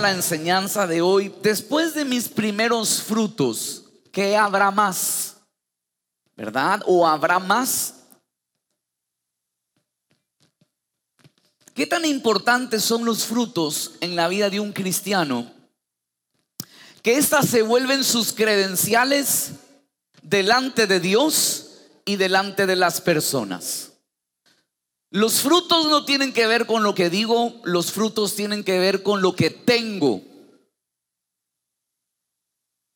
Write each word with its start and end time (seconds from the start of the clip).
la 0.00 0.12
enseñanza 0.12 0.86
de 0.86 1.02
hoy, 1.02 1.34
después 1.42 1.94
de 1.94 2.04
mis 2.04 2.28
primeros 2.28 3.02
frutos, 3.02 3.84
¿qué 4.12 4.36
habrá 4.36 4.70
más? 4.70 5.36
¿Verdad? 6.36 6.82
¿O 6.86 7.06
habrá 7.06 7.38
más? 7.38 7.94
¿Qué 11.74 11.86
tan 11.86 12.04
importantes 12.04 12.84
son 12.84 13.04
los 13.04 13.24
frutos 13.24 13.92
en 14.00 14.14
la 14.14 14.28
vida 14.28 14.48
de 14.48 14.60
un 14.60 14.72
cristiano? 14.72 15.52
Que 17.02 17.16
éstas 17.16 17.48
se 17.48 17.62
vuelven 17.62 18.04
sus 18.04 18.32
credenciales 18.32 19.50
delante 20.22 20.86
de 20.86 21.00
Dios 21.00 21.70
y 22.04 22.16
delante 22.16 22.66
de 22.66 22.76
las 22.76 23.00
personas. 23.00 23.93
Los 25.14 25.42
frutos 25.42 25.86
no 25.86 26.04
tienen 26.04 26.32
que 26.32 26.48
ver 26.48 26.66
con 26.66 26.82
lo 26.82 26.92
que 26.92 27.08
digo, 27.08 27.54
los 27.62 27.92
frutos 27.92 28.34
tienen 28.34 28.64
que 28.64 28.80
ver 28.80 29.04
con 29.04 29.22
lo 29.22 29.36
que 29.36 29.48
tengo. 29.48 30.22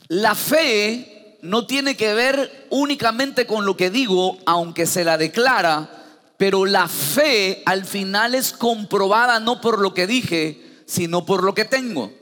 La 0.08 0.34
fe 0.34 1.38
no 1.42 1.64
tiene 1.64 1.96
que 1.96 2.14
ver 2.14 2.66
únicamente 2.70 3.46
con 3.46 3.64
lo 3.64 3.76
que 3.76 3.90
digo, 3.90 4.36
aunque 4.46 4.84
se 4.84 5.04
la 5.04 5.16
declara, 5.16 5.88
pero 6.36 6.66
la 6.66 6.88
fe 6.88 7.62
al 7.66 7.84
final 7.84 8.34
es 8.34 8.52
comprobada 8.52 9.38
no 9.38 9.60
por 9.60 9.78
lo 9.78 9.94
que 9.94 10.08
dije, 10.08 10.82
sino 10.86 11.24
por 11.24 11.44
lo 11.44 11.54
que 11.54 11.66
tengo. 11.66 12.12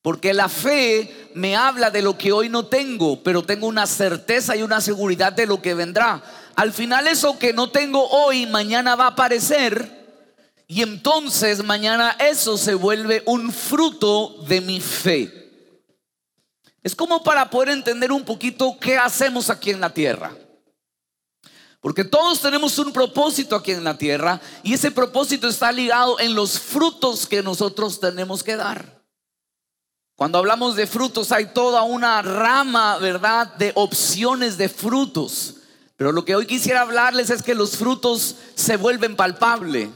Porque 0.00 0.32
la 0.32 0.48
fe 0.48 1.30
me 1.34 1.56
habla 1.56 1.90
de 1.90 2.00
lo 2.00 2.16
que 2.16 2.32
hoy 2.32 2.48
no 2.48 2.64
tengo, 2.68 3.22
pero 3.22 3.42
tengo 3.42 3.66
una 3.66 3.86
certeza 3.86 4.56
y 4.56 4.62
una 4.62 4.80
seguridad 4.80 5.34
de 5.34 5.44
lo 5.44 5.60
que 5.60 5.74
vendrá 5.74 6.22
al 6.56 6.72
final 6.72 7.06
eso 7.08 7.38
que 7.38 7.52
no 7.52 7.70
tengo 7.70 8.06
hoy, 8.08 8.46
mañana 8.46 8.94
va 8.96 9.04
a 9.04 9.08
aparecer. 9.08 10.04
Y 10.66 10.82
entonces 10.82 11.62
mañana 11.62 12.16
eso 12.18 12.56
se 12.56 12.74
vuelve 12.74 13.22
un 13.26 13.52
fruto 13.52 14.36
de 14.48 14.60
mi 14.60 14.80
fe. 14.80 15.44
Es 16.82 16.94
como 16.94 17.22
para 17.22 17.48
poder 17.50 17.70
entender 17.70 18.12
un 18.12 18.24
poquito 18.24 18.78
qué 18.78 18.96
hacemos 18.96 19.50
aquí 19.50 19.70
en 19.70 19.80
la 19.80 19.90
tierra. 19.90 20.36
Porque 21.80 22.04
todos 22.04 22.40
tenemos 22.40 22.78
un 22.78 22.92
propósito 22.92 23.56
aquí 23.56 23.72
en 23.72 23.84
la 23.84 23.98
tierra 23.98 24.40
y 24.62 24.72
ese 24.72 24.90
propósito 24.90 25.48
está 25.48 25.70
ligado 25.70 26.18
en 26.18 26.34
los 26.34 26.58
frutos 26.58 27.26
que 27.26 27.42
nosotros 27.42 28.00
tenemos 28.00 28.42
que 28.42 28.56
dar. 28.56 29.02
Cuando 30.16 30.38
hablamos 30.38 30.76
de 30.76 30.86
frutos 30.86 31.30
hay 31.32 31.52
toda 31.52 31.82
una 31.82 32.22
rama, 32.22 32.96
¿verdad?, 32.98 33.54
de 33.56 33.72
opciones 33.74 34.56
de 34.56 34.68
frutos. 34.68 35.56
Pero 35.96 36.12
lo 36.12 36.24
que 36.24 36.34
hoy 36.34 36.46
quisiera 36.46 36.80
hablarles 36.80 37.30
es 37.30 37.42
que 37.42 37.54
los 37.54 37.76
frutos 37.76 38.36
se 38.54 38.76
vuelven 38.76 39.16
palpables. 39.16 39.88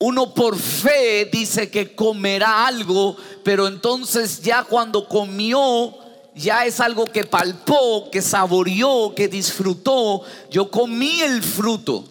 Uno 0.00 0.32
por 0.32 0.56
fe 0.56 1.28
dice 1.32 1.70
que 1.70 1.94
comerá 1.94 2.66
algo, 2.66 3.16
pero 3.42 3.66
entonces 3.66 4.42
ya 4.42 4.62
cuando 4.62 5.08
comió, 5.08 5.94
ya 6.36 6.66
es 6.66 6.78
algo 6.78 7.06
que 7.06 7.24
palpó, 7.24 8.08
que 8.10 8.22
saboreó, 8.22 9.12
que 9.16 9.26
disfrutó. 9.26 10.22
Yo 10.50 10.70
comí 10.70 11.20
el 11.20 11.42
fruto. 11.42 12.04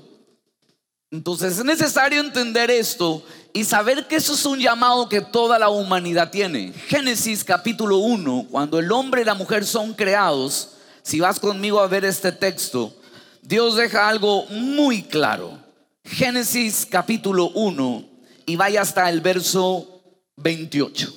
Entonces 1.12 1.60
es 1.60 1.64
necesario 1.64 2.20
entender 2.20 2.70
esto 2.70 3.24
y 3.54 3.64
saber 3.64 4.08
que 4.08 4.18
eso 4.18 4.34
es 4.34 4.46
un 4.46 4.60
llamado 4.60 5.08
que 5.08 5.22
toda 5.22 5.58
la 5.58 5.70
humanidad 5.70 6.30
tiene. 6.30 6.74
Génesis 6.88 7.46
capítulo 7.46 8.00
1, 8.00 8.48
cuando 8.52 8.80
el 8.80 8.92
hombre 8.92 9.22
y 9.22 9.26
la 9.26 9.34
mujer 9.34 9.66
son 9.66 9.94
creados, 9.94 10.77
si 11.08 11.22
vas 11.22 11.40
conmigo 11.40 11.80
a 11.80 11.88
ver 11.88 12.04
este 12.04 12.34
texto, 12.34 12.94
Dios 13.42 13.78
deja 13.78 14.10
algo 14.10 14.46
muy 14.48 15.04
claro. 15.04 15.58
Génesis 16.04 16.86
capítulo 16.86 17.50
1 17.52 18.10
y 18.46 18.58
vaya 18.58 18.82
hasta 18.82 19.10
el 19.10 19.22
verso 19.22 20.04
28. 20.36 21.14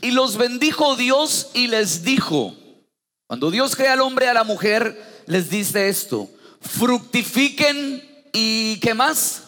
Y 0.00 0.10
los 0.10 0.36
bendijo 0.36 0.96
Dios 0.96 1.50
y 1.54 1.68
les 1.68 2.02
dijo, 2.02 2.56
cuando 3.28 3.52
Dios 3.52 3.76
crea 3.76 3.92
al 3.92 4.00
hombre 4.00 4.26
y 4.26 4.28
a 4.28 4.34
la 4.34 4.42
mujer, 4.42 5.22
les 5.26 5.48
dice 5.48 5.88
esto, 5.88 6.28
fructifiquen 6.60 8.26
y 8.32 8.80
¿qué 8.80 8.92
más? 8.92 9.44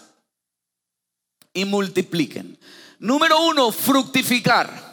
Y 1.52 1.64
multipliquen. 1.64 2.60
Número 3.00 3.42
uno, 3.42 3.72
fructificar. 3.72 4.83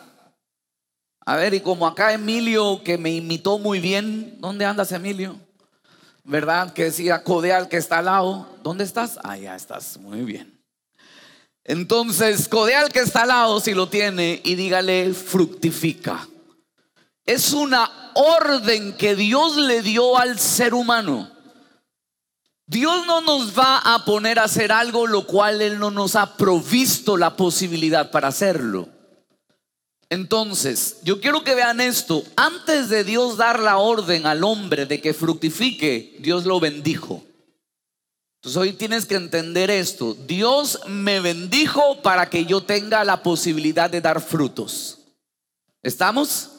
A 1.32 1.38
ver, 1.38 1.54
y 1.54 1.62
como 1.62 1.88
acá 1.88 2.12
Emilio, 2.12 2.84
que 2.84 2.98
me 2.98 3.10
imitó 3.10 3.58
muy 3.58 3.80
bien, 3.80 4.36
¿dónde 4.40 4.66
andas 4.66 4.92
Emilio? 4.92 5.40
¿Verdad? 6.26 6.74
Que 6.74 6.84
decía 6.84 7.24
Codeal 7.24 7.70
que 7.70 7.78
está 7.78 8.00
al 8.00 8.06
lado. 8.06 8.50
¿Dónde 8.62 8.84
estás? 8.84 9.18
Ah, 9.24 9.38
ya 9.38 9.56
estás, 9.56 9.96
muy 9.98 10.24
bien. 10.24 10.62
Entonces, 11.64 12.50
Codeal 12.50 12.92
que 12.92 13.00
está 13.00 13.22
al 13.22 13.30
lado, 13.30 13.62
si 13.62 13.74
lo 13.74 13.88
tiene, 13.88 14.42
y 14.44 14.56
dígale, 14.56 15.14
fructifica. 15.14 16.28
Es 17.26 17.54
una 17.54 17.90
orden 18.14 18.98
que 18.98 19.16
Dios 19.16 19.56
le 19.56 19.84
dio 19.84 20.18
al 20.18 20.38
ser 20.38 20.74
humano. 20.74 21.32
Dios 22.66 23.08
no 23.08 23.22
nos 23.22 23.58
va 23.58 23.78
a 23.78 24.04
poner 24.04 24.38
a 24.38 24.44
hacer 24.44 24.74
algo 24.74 25.08
lo 25.08 25.26
cual 25.26 25.62
Él 25.62 25.80
no 25.80 25.92
nos 25.92 26.18
ha 26.18 26.36
provisto 26.36 27.16
la 27.16 27.38
posibilidad 27.38 28.12
para 28.12 28.28
hacerlo. 28.28 28.90
Entonces, 30.12 30.98
yo 31.04 31.22
quiero 31.22 31.42
que 31.46 31.56
vean 31.56 31.80
esto. 31.80 32.22
Antes 32.36 32.90
de 32.90 33.06
Dios 33.06 33.38
dar 33.38 33.62
la 33.62 33.78
orden 33.78 34.26
al 34.26 34.44
hombre 34.44 34.86
de 34.86 35.00
que 35.00 35.14
fructifique, 35.14 36.18
Dios 36.20 36.46
lo 36.46 36.60
bendijo. 36.60 37.24
Entonces 38.36 38.58
hoy 38.62 38.74
tienes 38.74 39.06
que 39.06 39.16
entender 39.16 39.72
esto. 39.72 40.14
Dios 40.28 40.82
me 40.86 41.22
bendijo 41.22 42.02
para 42.02 42.30
que 42.30 42.44
yo 42.44 42.62
tenga 42.62 43.06
la 43.06 43.24
posibilidad 43.24 43.90
de 43.90 44.02
dar 44.02 44.20
frutos. 44.20 45.00
¿Estamos? 45.82 46.50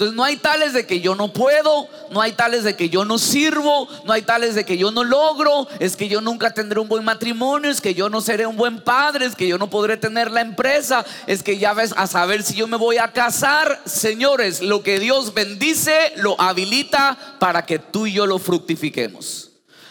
Entonces 0.00 0.16
no 0.16 0.24
hay 0.24 0.38
tales 0.38 0.72
de 0.72 0.86
que 0.86 1.02
yo 1.02 1.14
no 1.14 1.30
puedo, 1.30 1.86
no 2.10 2.22
hay 2.22 2.32
tales 2.32 2.64
de 2.64 2.74
que 2.74 2.88
yo 2.88 3.04
no 3.04 3.18
sirvo, 3.18 3.86
no 4.06 4.14
hay 4.14 4.22
tales 4.22 4.54
de 4.54 4.64
que 4.64 4.78
yo 4.78 4.90
no 4.90 5.04
logro, 5.04 5.68
es 5.78 5.94
que 5.94 6.08
yo 6.08 6.22
nunca 6.22 6.54
tendré 6.54 6.80
un 6.80 6.88
buen 6.88 7.04
matrimonio, 7.04 7.70
es 7.70 7.82
que 7.82 7.92
yo 7.92 8.08
no 8.08 8.22
seré 8.22 8.46
un 8.46 8.56
buen 8.56 8.80
padre, 8.80 9.26
es 9.26 9.36
que 9.36 9.46
yo 9.46 9.58
no 9.58 9.68
podré 9.68 9.98
tener 9.98 10.30
la 10.30 10.40
empresa, 10.40 11.04
es 11.26 11.42
que 11.42 11.58
ya 11.58 11.74
ves 11.74 11.92
a 11.98 12.06
saber 12.06 12.42
si 12.42 12.54
yo 12.54 12.66
me 12.66 12.78
voy 12.78 12.96
a 12.96 13.12
casar. 13.12 13.82
Señores, 13.84 14.62
lo 14.62 14.82
que 14.82 14.98
Dios 14.98 15.34
bendice 15.34 16.14
lo 16.16 16.40
habilita 16.40 17.36
para 17.38 17.66
que 17.66 17.78
tú 17.78 18.06
y 18.06 18.14
yo 18.14 18.24
lo 18.24 18.38
fructifiquemos. 18.38 19.50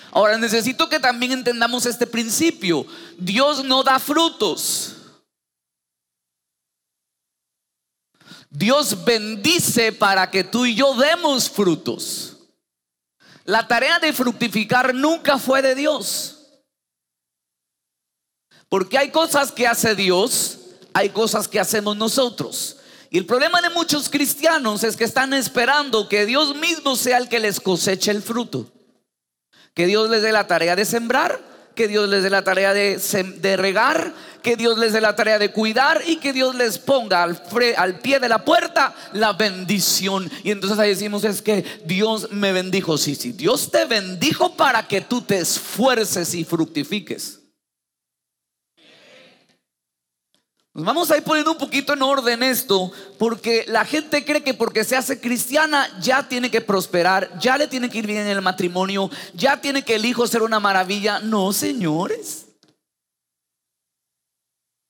Ahora 0.09 0.39
necesito 0.39 0.89
que 0.89 0.99
también 0.99 1.33
entendamos 1.33 1.85
este 1.85 2.07
principio. 2.07 2.83
Dios 3.19 3.63
no 3.63 3.83
da 3.83 3.99
frutos. 3.99 4.95
Dios 8.49 9.03
bendice 9.05 9.91
para 9.91 10.29
que 10.31 10.43
tú 10.43 10.65
y 10.65 10.75
yo 10.75 10.95
demos 10.95 11.49
frutos. 11.49 12.37
La 13.45 13.67
tarea 13.67 13.99
de 13.99 14.13
fructificar 14.13 14.93
nunca 14.93 15.37
fue 15.37 15.61
de 15.61 15.75
Dios. 15.75 16.35
Porque 18.67 18.97
hay 18.97 19.09
cosas 19.11 19.51
que 19.51 19.67
hace 19.67 19.95
Dios, 19.95 20.59
hay 20.93 21.09
cosas 21.09 21.47
que 21.47 21.59
hacemos 21.59 21.97
nosotros. 21.97 22.77
Y 23.09 23.17
el 23.17 23.25
problema 23.25 23.61
de 23.61 23.71
muchos 23.71 24.09
cristianos 24.09 24.83
es 24.83 24.95
que 24.95 25.03
están 25.03 25.33
esperando 25.33 26.07
que 26.07 26.27
Dios 26.27 26.55
mismo 26.55 26.95
sea 26.95 27.17
el 27.17 27.27
que 27.27 27.39
les 27.39 27.59
coseche 27.59 28.11
el 28.11 28.21
fruto. 28.21 28.71
Que 29.73 29.87
Dios 29.87 30.09
les 30.09 30.21
dé 30.21 30.31
la 30.31 30.45
tarea 30.45 30.75
de 30.75 30.85
sembrar, 30.85 31.41
que 31.79 31.87
Dios 31.87 32.09
les 32.09 32.23
dé 32.23 32.29
la 32.29 32.43
tarea 32.43 32.73
de, 32.73 33.55
regar, 33.55 34.13
que 34.43 34.57
Dios 34.57 34.77
les 34.77 34.91
dé 34.91 34.99
la 34.99 35.15
tarea 35.15 35.39
de 35.39 35.53
cuidar 35.53 36.01
y 36.05 36.17
que 36.17 36.33
Dios 36.33 36.53
les 36.53 36.77
ponga 36.77 37.23
al, 37.23 37.41
al 37.77 37.99
pie 37.99 38.19
de 38.19 38.27
la 38.27 38.43
puerta 38.43 38.93
la 39.13 39.31
bendición. 39.31 40.29
Y 40.43 40.51
entonces 40.51 40.77
ahí 40.77 40.89
decimos 40.89 41.23
es 41.23 41.41
que 41.41 41.63
Dios 41.85 42.33
me 42.33 42.51
bendijo. 42.51 42.97
Sí, 42.97 43.15
sí, 43.15 43.31
Dios 43.31 43.71
te 43.71 43.85
bendijo 43.85 44.57
para 44.57 44.89
que 44.89 44.99
tú 44.99 45.21
te 45.21 45.37
esfuerces 45.37 46.33
y 46.33 46.43
fructifiques. 46.43 47.39
Vamos 50.81 51.11
a 51.11 51.17
ir 51.17 51.23
poniendo 51.23 51.51
un 51.51 51.57
poquito 51.57 51.93
en 51.93 52.01
orden 52.01 52.41
esto, 52.41 52.91
porque 53.17 53.65
la 53.67 53.83
gente 53.83 54.23
cree 54.23 54.43
que 54.43 54.53
porque 54.53 54.83
se 54.83 54.95
hace 54.95 55.19
cristiana 55.19 55.89
ya 55.99 56.27
tiene 56.27 56.49
que 56.49 56.61
prosperar, 56.61 57.37
ya 57.39 57.57
le 57.57 57.67
tiene 57.67 57.89
que 57.89 57.97
ir 57.97 58.07
bien 58.07 58.19
en 58.19 58.27
el 58.27 58.41
matrimonio, 58.41 59.09
ya 59.33 59.59
tiene 59.59 59.83
que 59.83 59.95
el 59.95 60.05
hijo 60.05 60.25
ser 60.25 60.41
una 60.41 60.59
maravilla. 60.59 61.19
No, 61.19 61.51
señores. 61.51 62.45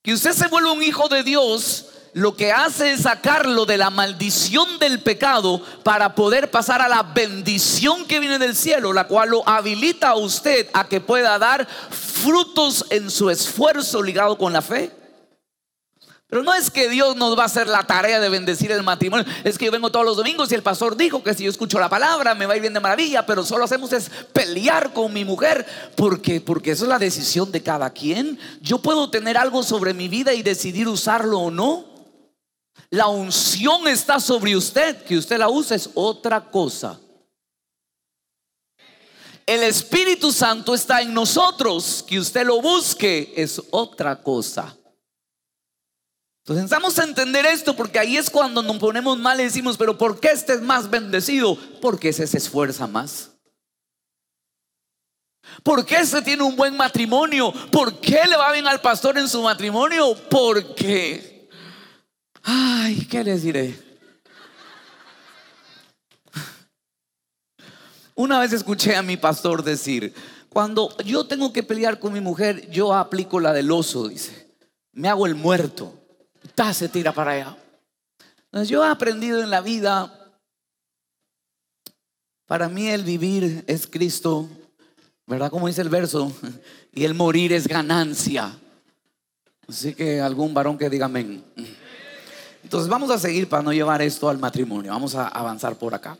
Que 0.02 0.14
usted 0.14 0.32
se 0.32 0.48
vuelva 0.48 0.72
un 0.72 0.82
hijo 0.82 1.08
de 1.08 1.24
Dios, 1.24 1.86
lo 2.12 2.36
que 2.36 2.52
hace 2.52 2.92
es 2.92 3.02
sacarlo 3.02 3.66
de 3.66 3.76
la 3.76 3.90
maldición 3.90 4.78
del 4.78 5.02
pecado 5.02 5.60
para 5.82 6.14
poder 6.14 6.50
pasar 6.50 6.80
a 6.82 6.88
la 6.88 7.02
bendición 7.02 8.06
que 8.06 8.20
viene 8.20 8.38
del 8.38 8.54
cielo, 8.54 8.92
la 8.92 9.08
cual 9.08 9.30
lo 9.30 9.48
habilita 9.48 10.10
a 10.10 10.16
usted 10.16 10.68
a 10.72 10.88
que 10.88 11.00
pueda 11.00 11.38
dar 11.38 11.66
frutos 11.66 12.84
en 12.90 13.10
su 13.10 13.28
esfuerzo 13.28 14.02
ligado 14.02 14.38
con 14.38 14.52
la 14.52 14.62
fe. 14.62 14.99
Pero 16.30 16.44
no 16.44 16.54
es 16.54 16.70
que 16.70 16.88
Dios 16.88 17.16
nos 17.16 17.36
va 17.36 17.42
a 17.42 17.46
hacer 17.46 17.66
la 17.66 17.82
tarea 17.82 18.20
de 18.20 18.28
bendecir 18.28 18.70
el 18.70 18.84
matrimonio. 18.84 19.26
Es 19.42 19.58
que 19.58 19.64
yo 19.64 19.72
vengo 19.72 19.90
todos 19.90 20.06
los 20.06 20.16
domingos 20.16 20.52
y 20.52 20.54
el 20.54 20.62
pastor 20.62 20.96
dijo 20.96 21.24
que 21.24 21.34
si 21.34 21.42
yo 21.42 21.50
escucho 21.50 21.80
la 21.80 21.88
palabra 21.88 22.36
me 22.36 22.46
va 22.46 22.52
a 22.52 22.56
ir 22.56 22.62
bien 22.62 22.72
de 22.72 22.78
maravilla, 22.78 23.26
pero 23.26 23.44
solo 23.44 23.64
hacemos 23.64 23.92
es 23.92 24.08
pelear 24.32 24.92
con 24.92 25.12
mi 25.12 25.24
mujer. 25.24 25.66
Porque, 25.96 26.40
porque 26.40 26.70
eso 26.70 26.84
es 26.84 26.88
la 26.88 27.00
decisión 27.00 27.50
de 27.50 27.64
cada 27.64 27.90
quien. 27.90 28.38
Yo 28.60 28.78
puedo 28.78 29.10
tener 29.10 29.36
algo 29.36 29.64
sobre 29.64 29.92
mi 29.92 30.06
vida 30.06 30.32
y 30.32 30.44
decidir 30.44 30.86
usarlo 30.86 31.40
o 31.40 31.50
no. 31.50 31.84
La 32.90 33.08
unción 33.08 33.88
está 33.88 34.20
sobre 34.20 34.56
usted. 34.56 35.02
Que 35.02 35.18
usted 35.18 35.36
la 35.36 35.48
use 35.48 35.74
es 35.74 35.90
otra 35.94 36.48
cosa. 36.48 37.00
El 39.44 39.64
Espíritu 39.64 40.30
Santo 40.30 40.76
está 40.76 41.02
en 41.02 41.12
nosotros. 41.12 42.04
Que 42.06 42.20
usted 42.20 42.46
lo 42.46 42.62
busque 42.62 43.34
es 43.36 43.60
otra 43.72 44.22
cosa. 44.22 44.76
Entonces 46.50 46.64
necesitamos 46.64 46.98
entender 46.98 47.46
esto 47.46 47.76
porque 47.76 48.00
ahí 48.00 48.16
es 48.16 48.28
cuando 48.28 48.60
nos 48.60 48.76
ponemos 48.78 49.16
mal 49.16 49.38
y 49.38 49.44
decimos, 49.44 49.76
pero 49.78 49.96
¿por 49.96 50.18
qué 50.18 50.30
este 50.32 50.54
es 50.54 50.60
más 50.60 50.90
bendecido? 50.90 51.56
Porque 51.80 52.08
ese 52.08 52.26
se 52.26 52.38
esfuerza 52.38 52.88
más. 52.88 53.30
¿Por 55.62 55.86
qué 55.86 56.00
ese 56.00 56.20
tiene 56.22 56.42
un 56.42 56.56
buen 56.56 56.76
matrimonio? 56.76 57.52
¿Por 57.70 58.00
qué 58.00 58.26
le 58.28 58.36
va 58.36 58.50
bien 58.50 58.66
al 58.66 58.80
pastor 58.80 59.16
en 59.16 59.28
su 59.28 59.42
matrimonio? 59.42 60.16
Porque, 60.28 61.48
ay, 62.42 63.06
¿qué 63.08 63.22
les 63.22 63.44
diré? 63.44 63.78
Una 68.16 68.40
vez 68.40 68.52
escuché 68.52 68.96
a 68.96 69.02
mi 69.02 69.16
pastor 69.16 69.62
decir, 69.62 70.12
cuando 70.48 70.96
yo 71.04 71.28
tengo 71.28 71.52
que 71.52 71.62
pelear 71.62 72.00
con 72.00 72.12
mi 72.12 72.20
mujer, 72.20 72.68
yo 72.72 72.92
aplico 72.92 73.38
la 73.38 73.52
del 73.52 73.70
oso, 73.70 74.08
dice, 74.08 74.52
me 74.92 75.08
hago 75.08 75.26
el 75.28 75.36
muerto 75.36 75.99
se 76.72 76.88
tira 76.88 77.12
para 77.12 77.32
allá. 77.32 77.56
Entonces 78.44 78.68
yo 78.68 78.84
he 78.84 78.88
aprendido 78.88 79.42
en 79.42 79.50
la 79.50 79.60
vida, 79.60 80.12
para 82.46 82.68
mí 82.68 82.88
el 82.88 83.04
vivir 83.04 83.64
es 83.66 83.86
Cristo, 83.86 84.48
¿verdad? 85.26 85.50
Como 85.50 85.68
dice 85.68 85.80
el 85.80 85.88
verso, 85.88 86.32
y 86.92 87.04
el 87.04 87.14
morir 87.14 87.52
es 87.52 87.66
ganancia. 87.66 88.52
Así 89.68 89.94
que 89.94 90.20
algún 90.20 90.52
varón 90.52 90.76
que 90.76 90.90
diga 90.90 91.06
amén. 91.06 91.44
Entonces 92.62 92.88
vamos 92.88 93.10
a 93.10 93.18
seguir 93.18 93.48
para 93.48 93.62
no 93.62 93.72
llevar 93.72 94.02
esto 94.02 94.28
al 94.28 94.38
matrimonio. 94.38 94.92
Vamos 94.92 95.14
a 95.14 95.28
avanzar 95.28 95.76
por 95.76 95.94
acá. 95.94 96.18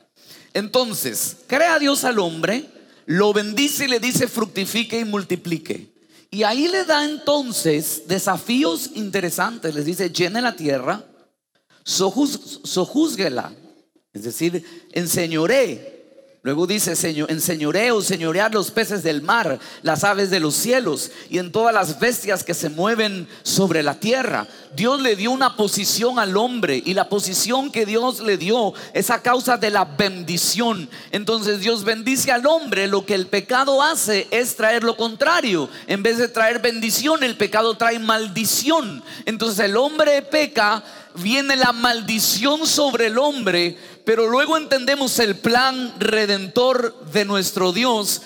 Entonces, 0.55 1.37
crea 1.47 1.79
Dios 1.79 2.05
al 2.05 2.19
hombre, 2.19 2.69
lo 3.07 3.33
bendice 3.33 3.85
y 3.85 3.89
le 3.89 4.01
dice 4.01 4.27
fructifique 4.27 4.99
y 4.99 5.05
multiplique. 5.05 6.00
Y 6.31 6.45
ahí 6.45 6.69
le 6.69 6.85
da 6.85 7.05
entonces 7.05 8.05
desafíos 8.07 8.91
interesantes. 8.95 9.75
Les 9.75 9.85
dice, 9.85 10.11
llene 10.11 10.41
la 10.41 10.55
tierra, 10.55 11.05
sojúzguela, 11.83 13.53
es 14.13 14.23
decir, 14.23 14.89
enseñoré 14.93 16.00
Luego 16.43 16.67
dice, 16.67 16.93
enseñoreo, 17.29 18.01
señorear 18.01 18.55
los 18.55 18.71
peces 18.71 19.03
del 19.03 19.21
mar, 19.21 19.59
las 19.83 20.05
aves 20.05 20.31
de 20.31 20.41
los 20.41 20.55
cielos 20.55 21.11
y 21.29 21.37
en 21.37 21.53
todas 21.53 21.75
las 21.75 22.01
bestias 22.01 22.45
que 22.45 22.55
se 22.55 22.71
mueven 22.71 23.29
sobre 23.43 23.83
la 23.83 24.01
tierra. 24.01 24.47
Dios 24.75 25.03
le 25.03 25.17
dio 25.17 25.33
una 25.33 25.55
posición 25.55 26.19
al 26.19 26.39
hombre 26.39 26.83
y 26.83 26.95
la 26.95 27.11
posición 27.11 27.71
que 27.71 27.85
Dios 27.85 28.21
le 28.21 28.39
dio 28.39 28.73
es 28.95 29.11
a 29.11 29.21
causa 29.21 29.59
de 29.59 29.69
la 29.69 29.85
bendición. 29.85 30.89
Entonces 31.11 31.61
Dios 31.61 31.85
bendice 31.85 32.33
al 32.33 32.47
hombre, 32.47 32.87
lo 32.87 33.05
que 33.05 33.17
el 33.17 33.27
pecado 33.27 33.83
hace 33.83 34.27
es 34.31 34.57
traer 34.57 34.83
lo 34.83 34.97
contrario. 34.97 35.69
En 35.89 36.03
vez 36.03 36.17
de 36.17 36.29
traer 36.29 36.61
bendición, 36.61 37.23
el 37.23 37.37
pecado 37.37 37.77
trae 37.77 37.99
maldición. 37.99 39.05
Entonces 39.27 39.63
el 39.63 39.77
hombre 39.77 40.23
peca, 40.23 40.83
viene 41.17 41.57
la 41.57 41.73
maldición 41.73 42.67
sobre 42.67 43.09
el 43.09 43.19
hombre 43.19 43.77
pero 44.05 44.27
luego 44.29 44.57
entendemos 44.57 45.19
el 45.19 45.37
plan 45.37 45.95
redentor 45.99 47.05
de 47.13 47.25
nuestro 47.25 47.73
Dios 47.73 48.23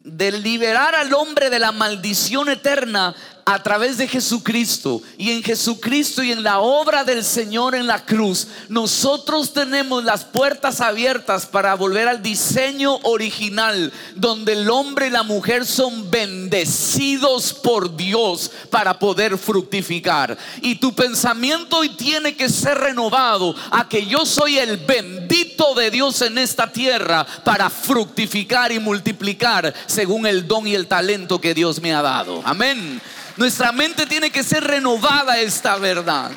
de 0.00 0.32
liberar 0.32 0.94
al 0.94 1.12
hombre 1.12 1.50
de 1.50 1.58
la 1.58 1.72
maldición 1.72 2.48
eterna 2.48 3.14
a 3.52 3.60
través 3.64 3.98
de 3.98 4.06
Jesucristo 4.06 5.02
y 5.18 5.32
en 5.32 5.42
Jesucristo 5.42 6.22
y 6.22 6.30
en 6.30 6.44
la 6.44 6.60
obra 6.60 7.02
del 7.02 7.24
Señor 7.24 7.74
en 7.74 7.88
la 7.88 8.06
cruz, 8.06 8.46
nosotros 8.68 9.52
tenemos 9.52 10.04
las 10.04 10.24
puertas 10.24 10.80
abiertas 10.80 11.46
para 11.46 11.74
volver 11.74 12.06
al 12.06 12.22
diseño 12.22 12.94
original, 13.02 13.92
donde 14.14 14.52
el 14.52 14.70
hombre 14.70 15.08
y 15.08 15.10
la 15.10 15.24
mujer 15.24 15.66
son 15.66 16.08
bendecidos 16.12 17.52
por 17.52 17.96
Dios 17.96 18.52
para 18.70 18.96
poder 19.00 19.36
fructificar. 19.36 20.38
Y 20.62 20.76
tu 20.76 20.94
pensamiento 20.94 21.78
hoy 21.78 21.88
tiene 21.88 22.36
que 22.36 22.48
ser 22.48 22.78
renovado 22.78 23.56
a 23.72 23.88
que 23.88 24.06
yo 24.06 24.24
soy 24.26 24.58
el 24.58 24.76
bendito 24.76 25.74
de 25.74 25.90
Dios 25.90 26.22
en 26.22 26.38
esta 26.38 26.70
tierra 26.70 27.26
para 27.44 27.68
fructificar 27.68 28.70
y 28.70 28.78
multiplicar 28.78 29.74
según 29.86 30.24
el 30.26 30.46
don 30.46 30.68
y 30.68 30.76
el 30.76 30.86
talento 30.86 31.40
que 31.40 31.52
Dios 31.52 31.80
me 31.80 31.92
ha 31.92 32.00
dado. 32.00 32.42
Amén. 32.44 33.00
Nuestra 33.40 33.72
mente 33.72 34.04
tiene 34.04 34.30
que 34.30 34.44
ser 34.44 34.64
renovada 34.64 35.38
esta 35.38 35.78
verdad. 35.78 36.30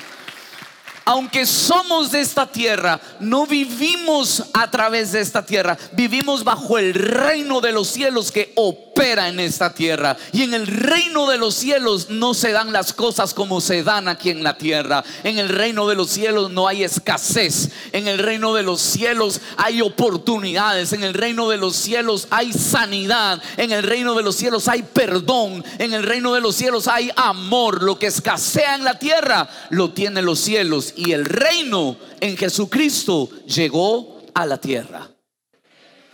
Aunque 1.06 1.46
somos 1.46 2.12
de 2.12 2.22
esta 2.22 2.46
tierra, 2.46 3.00
no 3.20 3.46
vivimos 3.46 4.44
a 4.54 4.72
través 4.72 5.12
de 5.12 5.20
esta 5.20 5.46
tierra, 5.46 5.78
vivimos 5.92 6.44
bajo 6.44 6.78
el 6.78 6.94
reino 6.94 7.60
de 7.60 7.74
los 7.74 7.90
cielos 7.90 8.32
que 8.32 8.54
opera 8.56 9.28
en 9.28 9.40
esta 9.40 9.74
tierra. 9.74 10.16
Y 10.32 10.44
en 10.44 10.54
el 10.54 10.66
reino 10.66 11.28
de 11.28 11.38
los 11.38 11.56
cielos 11.56 12.10
no 12.10 12.34
se 12.34 12.52
dan 12.52 12.72
las 12.72 12.94
cosas 12.94 13.34
como 13.34 13.60
se 13.60 13.84
dan 13.84 14.08
aquí 14.08 14.30
en 14.30 14.44
la 14.44 14.58
tierra. 14.58 15.04
En 15.24 15.40
el 15.40 15.50
reino 15.50 15.88
de 15.88 15.96
los 15.96 16.10
cielos 16.10 16.52
no 16.52 16.68
hay 16.68 16.84
escasez. 16.84 17.70
En 17.92 18.08
el 18.08 18.20
reino 18.20 18.54
de 18.54 18.64
los 18.64 18.80
cielos 18.80 19.42
hay 19.58 19.82
oportunidades. 19.82 20.94
En 20.94 21.04
el 21.04 21.14
reino 21.14 21.50
de 21.50 21.58
los 21.58 21.76
cielos 21.76 22.28
hay 22.30 22.54
sanidad. 22.54 23.42
En 23.58 23.72
el 23.72 23.84
reino 23.84 24.14
de 24.14 24.24
los 24.24 24.36
cielos 24.36 24.68
hay 24.70 24.84
perdón. 24.84 25.66
En 25.80 25.94
el 25.94 26.04
reino 26.04 26.34
de 26.34 26.42
los 26.42 26.56
cielos 26.56 26.88
hay 26.88 27.12
amor. 27.16 27.84
Lo 27.84 28.00
que 28.00 28.08
escasea 28.08 28.76
en 28.76 28.84
la 28.84 29.00
tierra 29.00 29.50
lo 29.70 29.92
tienen 29.92 30.26
los 30.26 30.40
cielos. 30.40 30.93
Y 30.96 31.12
el 31.12 31.26
reino 31.26 31.98
en 32.20 32.38
Jesucristo 32.38 33.30
llegó 33.46 34.22
a 34.34 34.46
la 34.46 34.60
tierra. 34.60 35.10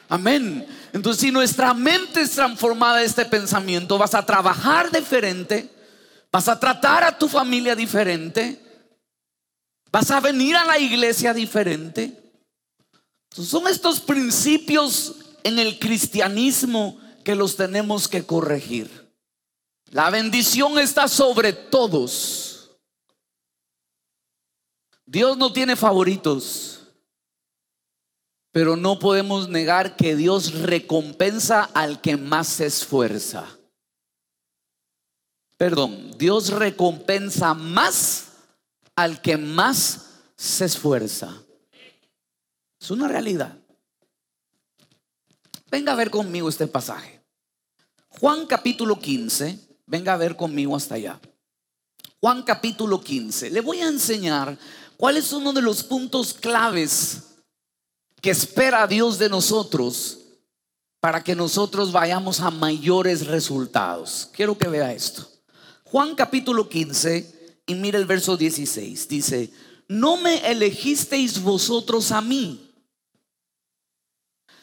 Amén. 0.09 0.65
Entonces, 0.91 1.21
si 1.21 1.31
nuestra 1.31 1.73
mente 1.73 2.21
es 2.21 2.31
transformada 2.31 3.03
este 3.03 3.25
pensamiento, 3.25 3.97
vas 3.97 4.15
a 4.15 4.25
trabajar 4.25 4.91
diferente, 4.91 5.69
vas 6.31 6.47
a 6.47 6.59
tratar 6.59 7.03
a 7.03 7.17
tu 7.17 7.27
familia 7.27 7.75
diferente, 7.75 8.59
vas 9.91 10.09
a 10.09 10.19
venir 10.19 10.56
a 10.56 10.65
la 10.65 10.80
iglesia 10.80 11.33
diferente. 11.33 12.18
son 13.31 13.68
estos 13.68 13.99
principios 13.99 15.15
en 15.44 15.59
el 15.59 15.77
cristianismo 15.77 16.99
que 17.23 17.35
los 17.35 17.56
tenemos 17.56 18.07
que 18.07 18.25
corregir. 18.25 19.09
La 19.92 20.09
bendición 20.09 20.77
está 20.80 21.07
sobre 21.07 21.54
todos. 21.54 22.48
Dios 25.09 25.37
no 25.37 25.51
tiene 25.51 25.75
favoritos. 25.75 26.81
Pero 28.51 28.75
no 28.75 28.99
podemos 28.99 29.49
negar 29.49 29.95
que 29.95 30.16
Dios 30.16 30.54
recompensa 30.54 31.63
al 31.63 31.99
que 31.99 32.16
más 32.16 32.47
se 32.47 32.68
esfuerza. 32.68 33.47
Perdón, 35.57 36.16
Dios 36.18 36.49
recompensa 36.51 37.56
más 37.56 38.28
al 38.95 39.19
que 39.19 39.35
más 39.35 40.09
se 40.37 40.66
esfuerza. 40.66 41.44
Es 42.80 42.92
una 42.92 43.07
realidad. 43.07 43.57
Venga 45.71 45.94
a 45.94 45.95
ver 45.95 46.11
conmigo 46.11 46.49
este 46.49 46.68
pasaje. 46.68 47.19
Juan 48.09 48.45
capítulo 48.45 48.99
15, 48.99 49.59
venga 49.87 50.13
a 50.13 50.18
ver 50.18 50.35
conmigo 50.35 50.75
hasta 50.75 50.95
allá. 50.95 51.19
Juan 52.19 52.44
capítulo 52.44 53.01
15. 53.01 53.49
Le 53.49 53.61
voy 53.61 53.81
a 53.81 53.87
enseñar 53.87 54.57
cuál 54.99 55.15
es 55.15 55.31
uno 55.31 55.53
de 55.53 55.61
los 55.61 55.81
puntos 55.81 56.33
claves 56.33 57.21
que 58.21 58.31
espera 58.31 58.85
Dios 58.85 59.18
de 59.18 59.29
nosotros 59.29 60.18
para 60.99 61.23
que 61.23 61.35
nosotros 61.35 61.94
vayamos 61.94 62.41
a 62.41 62.51
mayores 62.51 63.25
resultados. 63.25 64.27
Quiero 64.33 64.57
que 64.57 64.68
vea 64.68 64.91
esto. 64.91 65.25
Juan 65.85 66.15
capítulo 66.15 66.68
15 66.68 67.61
y 67.65 67.75
mire 67.75 67.97
el 67.97 68.06
verso 68.06 68.35
16. 68.35 69.07
Dice, 69.07 69.53
no 69.87 70.18
me 70.18 70.45
elegisteis 70.51 71.41
vosotros 71.41 72.11
a 72.11 72.19
mí, 72.19 72.69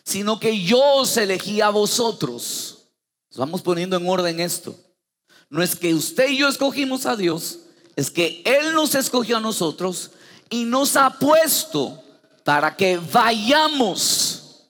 sino 0.05 0.39
que 0.39 0.63
yo 0.63 0.83
os 0.97 1.17
elegí 1.17 1.63
a 1.63 1.71
vosotros. 1.71 2.91
Vamos 3.37 3.63
poniendo 3.63 3.97
en 3.97 4.07
orden 4.07 4.41
esto. 4.41 4.79
No 5.49 5.63
es 5.63 5.75
que 5.75 5.95
usted 5.95 6.29
y 6.29 6.37
yo 6.37 6.49
escogimos 6.49 7.07
a 7.07 7.17
Dios, 7.17 7.61
es 7.97 8.11
que 8.11 8.43
Él 8.45 8.75
nos 8.75 8.95
escogió 8.95 9.39
a 9.39 9.41
nosotros 9.41 10.11
y 10.51 10.65
nos 10.65 10.97
ha 10.97 11.11
puesto 11.11 12.03
para 12.45 12.77
que 12.77 12.99
vayamos. 12.99 14.69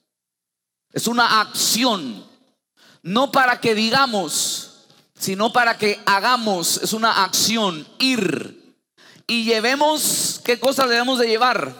Es 0.91 1.07
una 1.07 1.41
acción, 1.41 2.25
no 3.03 3.31
para 3.31 3.59
que 3.61 3.75
digamos, 3.75 4.87
sino 5.17 5.51
para 5.53 5.77
que 5.77 5.99
hagamos. 6.05 6.77
Es 6.77 6.93
una 6.93 7.23
acción, 7.23 7.87
ir. 7.99 8.75
y 9.27 9.43
llevemos, 9.43 10.39
¿qué 10.43 10.59
cosas 10.59 10.89
debemos 10.89 11.19
de 11.19 11.27
llevar? 11.27 11.73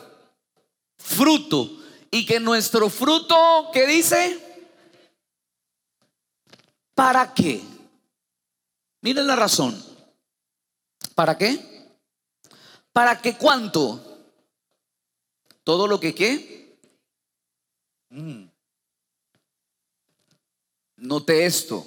Fruto. 0.98 1.72
Y 2.12 2.25
que 2.25 2.39
nuestro 2.39 2.89
fruto, 2.89 3.70
¿qué 3.74 3.86
dice? 3.88 4.39
¿Para 6.94 7.34
qué? 7.34 7.62
Miren 9.01 9.27
la 9.27 9.36
razón. 9.36 9.82
¿Para 11.16 11.38
qué? 11.38 11.76
¿Para 12.98 13.22
qué 13.22 13.38
cuánto? 13.38 14.04
Todo 15.63 15.86
lo 15.86 16.00
que 16.00 16.16
qué. 16.16 16.80
Mm. 18.10 18.46
Note 20.96 21.46
esto. 21.46 21.86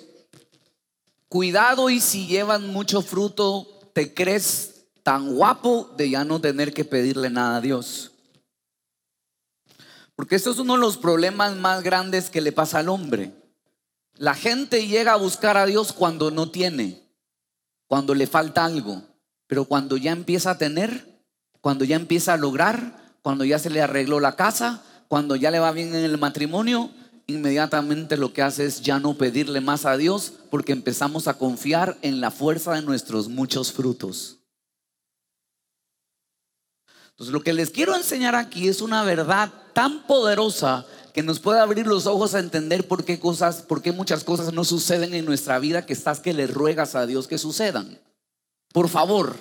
Cuidado 1.28 1.90
y 1.90 1.98
si 1.98 2.28
llevan 2.28 2.68
mucho 2.68 3.02
fruto, 3.02 3.66
te 3.92 4.14
crees 4.14 4.84
tan 5.02 5.34
guapo 5.34 5.92
de 5.96 6.10
ya 6.10 6.24
no 6.24 6.40
tener 6.40 6.72
que 6.72 6.84
pedirle 6.84 7.28
nada 7.28 7.56
a 7.56 7.60
Dios. 7.60 8.12
Porque 10.14 10.36
esto 10.36 10.52
es 10.52 10.60
uno 10.60 10.74
de 10.74 10.80
los 10.80 10.96
problemas 10.96 11.56
más 11.56 11.82
grandes 11.82 12.30
que 12.30 12.40
le 12.40 12.52
pasa 12.52 12.78
al 12.78 12.88
hombre. 12.88 13.34
La 14.14 14.36
gente 14.36 14.86
llega 14.86 15.14
a 15.14 15.16
buscar 15.16 15.56
a 15.56 15.66
Dios 15.66 15.92
cuando 15.92 16.30
no 16.30 16.52
tiene, 16.52 17.02
cuando 17.88 18.14
le 18.14 18.28
falta 18.28 18.64
algo, 18.64 19.09
pero 19.50 19.64
cuando 19.64 19.96
ya 19.96 20.12
empieza 20.12 20.52
a 20.52 20.58
tener, 20.58 21.24
cuando 21.60 21.84
ya 21.84 21.96
empieza 21.96 22.34
a 22.34 22.36
lograr, 22.36 23.16
cuando 23.20 23.44
ya 23.44 23.58
se 23.58 23.68
le 23.68 23.82
arregló 23.82 24.20
la 24.20 24.36
casa, 24.36 24.84
cuando 25.08 25.34
ya 25.34 25.50
le 25.50 25.58
va 25.58 25.72
bien 25.72 25.92
en 25.92 26.04
el 26.04 26.18
matrimonio, 26.18 26.88
inmediatamente 27.26 28.16
lo 28.16 28.32
que 28.32 28.42
hace 28.42 28.64
es 28.64 28.80
ya 28.80 29.00
no 29.00 29.14
pedirle 29.14 29.60
más 29.60 29.86
a 29.86 29.96
Dios 29.96 30.34
porque 30.52 30.70
empezamos 30.70 31.26
a 31.26 31.34
confiar 31.34 31.98
en 32.02 32.20
la 32.20 32.30
fuerza 32.30 32.74
de 32.74 32.82
nuestros 32.82 33.28
muchos 33.28 33.72
frutos. 33.72 34.38
Entonces 37.08 37.32
lo 37.32 37.42
que 37.42 37.52
les 37.52 37.70
quiero 37.70 37.96
enseñar 37.96 38.36
aquí 38.36 38.68
es 38.68 38.80
una 38.80 39.02
verdad 39.02 39.52
tan 39.74 40.06
poderosa 40.06 40.86
que 41.12 41.24
nos 41.24 41.40
puede 41.40 41.58
abrir 41.58 41.88
los 41.88 42.06
ojos 42.06 42.36
a 42.36 42.38
entender 42.38 42.86
por 42.86 43.04
qué 43.04 43.18
cosas, 43.18 43.62
por 43.62 43.82
qué 43.82 43.90
muchas 43.90 44.22
cosas 44.22 44.52
no 44.52 44.62
suceden 44.62 45.12
en 45.12 45.24
nuestra 45.24 45.58
vida 45.58 45.86
que 45.86 45.92
estás 45.92 46.20
que 46.20 46.34
le 46.34 46.46
ruegas 46.46 46.94
a 46.94 47.04
Dios 47.04 47.26
que 47.26 47.36
sucedan. 47.36 47.98
Por 48.72 48.88
favor, 48.88 49.36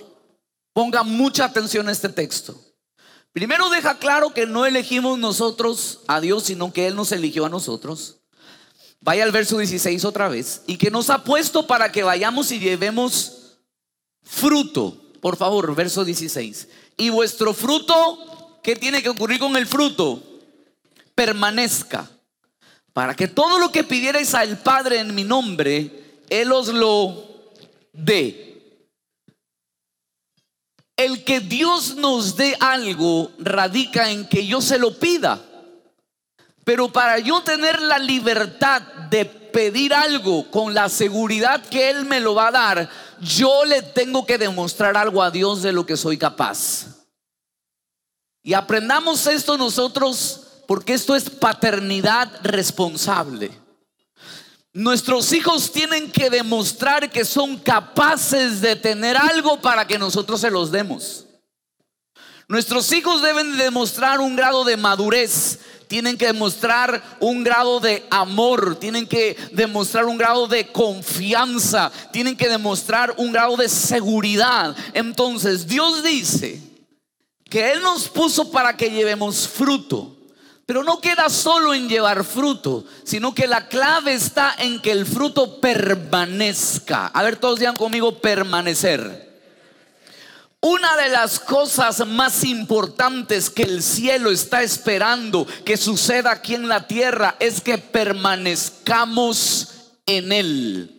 ponga 0.73 1.03
mucha 1.03 1.45
atención 1.45 1.87
a 1.87 1.91
este 1.91 2.09
texto. 2.09 2.59
Primero 3.31 3.69
deja 3.69 3.99
claro 3.99 4.33
que 4.33 4.47
no 4.47 4.65
elegimos 4.65 5.19
nosotros 5.19 5.99
a 6.07 6.19
Dios, 6.19 6.43
sino 6.43 6.73
que 6.73 6.87
Él 6.87 6.95
nos 6.95 7.11
eligió 7.11 7.45
a 7.45 7.49
nosotros. 7.49 8.17
Vaya 9.01 9.23
al 9.23 9.31
verso 9.31 9.57
16 9.57 10.03
otra 10.03 10.27
vez. 10.27 10.63
Y 10.67 10.77
que 10.77 10.91
nos 10.91 11.09
ha 11.09 11.23
puesto 11.23 11.67
para 11.67 11.91
que 11.91 12.03
vayamos 12.03 12.51
y 12.51 12.59
llevemos 12.59 13.59
fruto. 14.23 14.97
Por 15.21 15.37
favor, 15.37 15.73
verso 15.75 16.03
16. 16.03 16.67
Y 16.97 17.09
vuestro 17.09 17.53
fruto, 17.53 18.59
¿qué 18.63 18.75
tiene 18.75 19.01
que 19.03 19.09
ocurrir 19.09 19.39
con 19.39 19.55
el 19.55 19.67
fruto? 19.67 20.21
Permanezca. 21.13 22.09
Para 22.93 23.15
que 23.15 23.27
todo 23.27 23.59
lo 23.59 23.71
que 23.71 23.83
pidierais 23.83 24.33
al 24.33 24.57
Padre 24.57 24.99
en 24.99 25.13
mi 25.13 25.23
nombre, 25.23 26.21
Él 26.29 26.51
os 26.51 26.67
lo 26.69 27.53
dé. 27.93 28.48
El 30.99 31.23
que 31.23 31.39
Dios 31.39 31.95
nos 31.95 32.35
dé 32.35 32.57
algo 32.59 33.31
radica 33.39 34.11
en 34.11 34.27
que 34.27 34.45
yo 34.45 34.59
se 34.59 34.77
lo 34.77 34.99
pida. 34.99 35.39
Pero 36.65 36.91
para 36.91 37.19
yo 37.19 37.39
tener 37.41 37.81
la 37.81 37.97
libertad 37.97 38.81
de 39.09 39.23
pedir 39.23 39.93
algo 39.93 40.51
con 40.51 40.73
la 40.73 40.89
seguridad 40.89 41.65
que 41.65 41.89
Él 41.89 42.03
me 42.03 42.19
lo 42.19 42.35
va 42.35 42.47
a 42.47 42.51
dar, 42.51 42.89
yo 43.21 43.63
le 43.63 43.81
tengo 43.81 44.25
que 44.25 44.37
demostrar 44.37 44.97
algo 44.97 45.23
a 45.23 45.31
Dios 45.31 45.61
de 45.61 45.71
lo 45.71 45.85
que 45.85 45.95
soy 45.95 46.17
capaz. 46.17 46.87
Y 48.43 48.53
aprendamos 48.53 49.25
esto 49.25 49.57
nosotros 49.57 50.47
porque 50.67 50.95
esto 50.95 51.15
es 51.15 51.29
paternidad 51.29 52.29
responsable. 52.43 53.57
Nuestros 54.79 55.33
hijos 55.33 55.73
tienen 55.73 56.09
que 56.09 56.29
demostrar 56.29 57.09
que 57.11 57.25
son 57.25 57.57
capaces 57.57 58.61
de 58.61 58.77
tener 58.77 59.17
algo 59.17 59.59
para 59.59 59.85
que 59.85 59.99
nosotros 59.99 60.39
se 60.39 60.49
los 60.49 60.71
demos. 60.71 61.25
Nuestros 62.47 62.89
hijos 62.93 63.21
deben 63.21 63.57
demostrar 63.57 64.21
un 64.21 64.37
grado 64.37 64.63
de 64.63 64.77
madurez, 64.77 65.59
tienen 65.89 66.17
que 66.17 66.27
demostrar 66.27 67.03
un 67.19 67.43
grado 67.43 67.81
de 67.81 68.07
amor, 68.09 68.77
tienen 68.77 69.05
que 69.05 69.35
demostrar 69.51 70.05
un 70.05 70.17
grado 70.17 70.47
de 70.47 70.67
confianza, 70.71 71.91
tienen 72.13 72.37
que 72.37 72.47
demostrar 72.47 73.15
un 73.17 73.33
grado 73.33 73.57
de 73.57 73.67
seguridad. 73.67 74.77
Entonces 74.93 75.67
Dios 75.67 76.03
dice 76.03 76.61
que 77.49 77.73
Él 77.73 77.81
nos 77.81 78.07
puso 78.07 78.49
para 78.49 78.77
que 78.77 78.89
llevemos 78.89 79.45
fruto. 79.45 80.18
Pero 80.69 80.83
no 80.83 81.01
queda 81.01 81.29
solo 81.29 81.73
en 81.73 81.89
llevar 81.89 82.23
fruto, 82.23 82.85
sino 83.03 83.33
que 83.33 83.47
la 83.47 83.69
clave 83.69 84.13
está 84.13 84.53
en 84.55 84.79
que 84.79 84.91
el 84.91 85.07
fruto 85.07 85.59
permanezca. 85.59 87.07
A 87.07 87.23
ver, 87.23 87.37
todos 87.37 87.57
digan 87.57 87.75
conmigo 87.75 88.19
permanecer. 88.19 89.41
Una 90.61 90.95
de 90.95 91.09
las 91.09 91.39
cosas 91.39 92.05
más 92.05 92.43
importantes 92.43 93.49
que 93.49 93.63
el 93.63 93.81
cielo 93.81 94.29
está 94.29 94.61
esperando 94.61 95.47
que 95.65 95.75
suceda 95.75 96.29
aquí 96.29 96.53
en 96.53 96.67
la 96.67 96.85
tierra 96.85 97.35
es 97.39 97.61
que 97.61 97.79
permanezcamos 97.79 99.69
en 100.05 100.31
él 100.31 100.98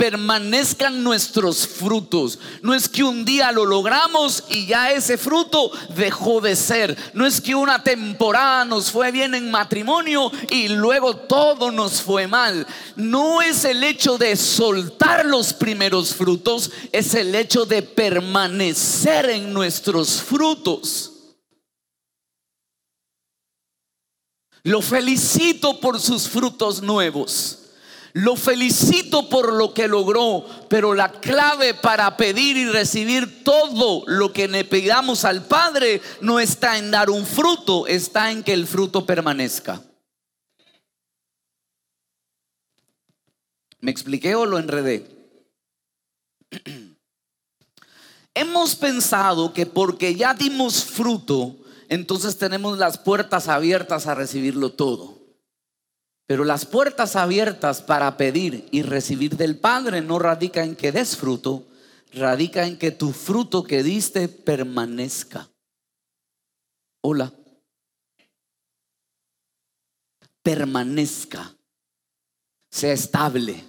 permanezcan 0.00 1.04
nuestros 1.04 1.68
frutos. 1.68 2.38
No 2.62 2.72
es 2.72 2.88
que 2.88 3.04
un 3.04 3.22
día 3.26 3.52
lo 3.52 3.66
logramos 3.66 4.44
y 4.48 4.64
ya 4.64 4.92
ese 4.92 5.18
fruto 5.18 5.70
dejó 5.94 6.40
de 6.40 6.56
ser. 6.56 6.96
No 7.12 7.26
es 7.26 7.38
que 7.38 7.54
una 7.54 7.82
temporada 7.82 8.64
nos 8.64 8.90
fue 8.90 9.12
bien 9.12 9.34
en 9.34 9.50
matrimonio 9.50 10.32
y 10.48 10.68
luego 10.68 11.14
todo 11.14 11.70
nos 11.70 12.00
fue 12.00 12.26
mal. 12.26 12.66
No 12.96 13.42
es 13.42 13.66
el 13.66 13.84
hecho 13.84 14.16
de 14.16 14.36
soltar 14.36 15.26
los 15.26 15.52
primeros 15.52 16.14
frutos, 16.14 16.70
es 16.92 17.14
el 17.14 17.34
hecho 17.34 17.66
de 17.66 17.82
permanecer 17.82 19.28
en 19.28 19.52
nuestros 19.52 20.22
frutos. 20.22 21.12
Lo 24.62 24.80
felicito 24.80 25.78
por 25.78 26.00
sus 26.00 26.26
frutos 26.26 26.80
nuevos. 26.80 27.59
Lo 28.12 28.34
felicito 28.34 29.28
por 29.28 29.52
lo 29.52 29.72
que 29.72 29.86
logró, 29.86 30.44
pero 30.68 30.94
la 30.94 31.12
clave 31.12 31.74
para 31.74 32.16
pedir 32.16 32.56
y 32.56 32.66
recibir 32.66 33.44
todo 33.44 34.02
lo 34.06 34.32
que 34.32 34.48
le 34.48 34.64
pidamos 34.64 35.24
al 35.24 35.44
Padre 35.46 36.02
no 36.20 36.40
está 36.40 36.78
en 36.78 36.90
dar 36.90 37.08
un 37.10 37.24
fruto, 37.24 37.86
está 37.86 38.32
en 38.32 38.42
que 38.42 38.52
el 38.52 38.66
fruto 38.66 39.06
permanezca. 39.06 39.82
¿Me 43.80 43.90
expliqué 43.90 44.34
o 44.34 44.44
lo 44.44 44.58
enredé? 44.58 45.06
Hemos 48.34 48.74
pensado 48.74 49.52
que 49.52 49.66
porque 49.66 50.14
ya 50.14 50.34
dimos 50.34 50.84
fruto, 50.84 51.56
entonces 51.88 52.38
tenemos 52.38 52.78
las 52.78 52.98
puertas 52.98 53.48
abiertas 53.48 54.06
a 54.06 54.14
recibirlo 54.14 54.72
todo. 54.72 55.19
Pero 56.30 56.44
las 56.44 56.64
puertas 56.64 57.16
abiertas 57.16 57.82
para 57.82 58.16
pedir 58.16 58.68
y 58.70 58.82
recibir 58.82 59.36
del 59.36 59.58
Padre 59.58 60.00
no 60.00 60.16
radica 60.20 60.62
en 60.62 60.76
que 60.76 60.92
des 60.92 61.16
fruto, 61.16 61.66
radica 62.12 62.64
en 62.68 62.78
que 62.78 62.92
tu 62.92 63.12
fruto 63.12 63.64
que 63.64 63.82
diste 63.82 64.28
permanezca. 64.28 65.50
Hola. 67.02 67.34
Permanezca, 70.40 71.52
sea 72.70 72.92
estable, 72.92 73.64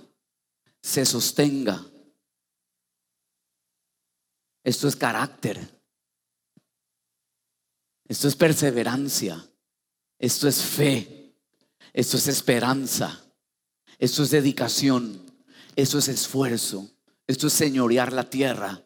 se 0.84 1.04
sostenga. 1.04 1.84
Esto 4.64 4.88
es 4.88 4.96
carácter. 4.96 5.82
Esto 8.08 8.28
es 8.28 8.36
perseverancia. 8.36 9.44
Esto 10.20 10.48
es 10.48 10.62
fe. 10.62 11.21
Esto 11.94 12.18
es 12.18 12.28
esperanza. 12.28 13.22
Esto 13.98 14.24
es 14.24 14.32
dedicación. 14.32 15.22
Esto 15.76 16.00
es 16.00 16.08
esfuerzo. 16.08 16.90
Esto 17.28 17.48
es 17.48 17.54
señorear 17.54 18.14
la 18.14 18.30
tierra. 18.30 18.84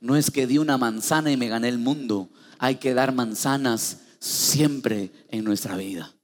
No 0.00 0.16
es 0.16 0.30
que 0.30 0.46
di 0.46 0.58
una 0.58 0.78
manzana 0.78 1.30
y 1.30 1.36
me 1.36 1.48
gané 1.48 1.68
el 1.68 1.78
mundo. 1.78 2.30
Hay 2.58 2.76
que 2.76 2.94
dar 2.94 3.12
manzanas 3.12 3.98
siempre 4.20 5.10
en 5.30 5.44
nuestra 5.44 5.76
vida. 5.76 6.14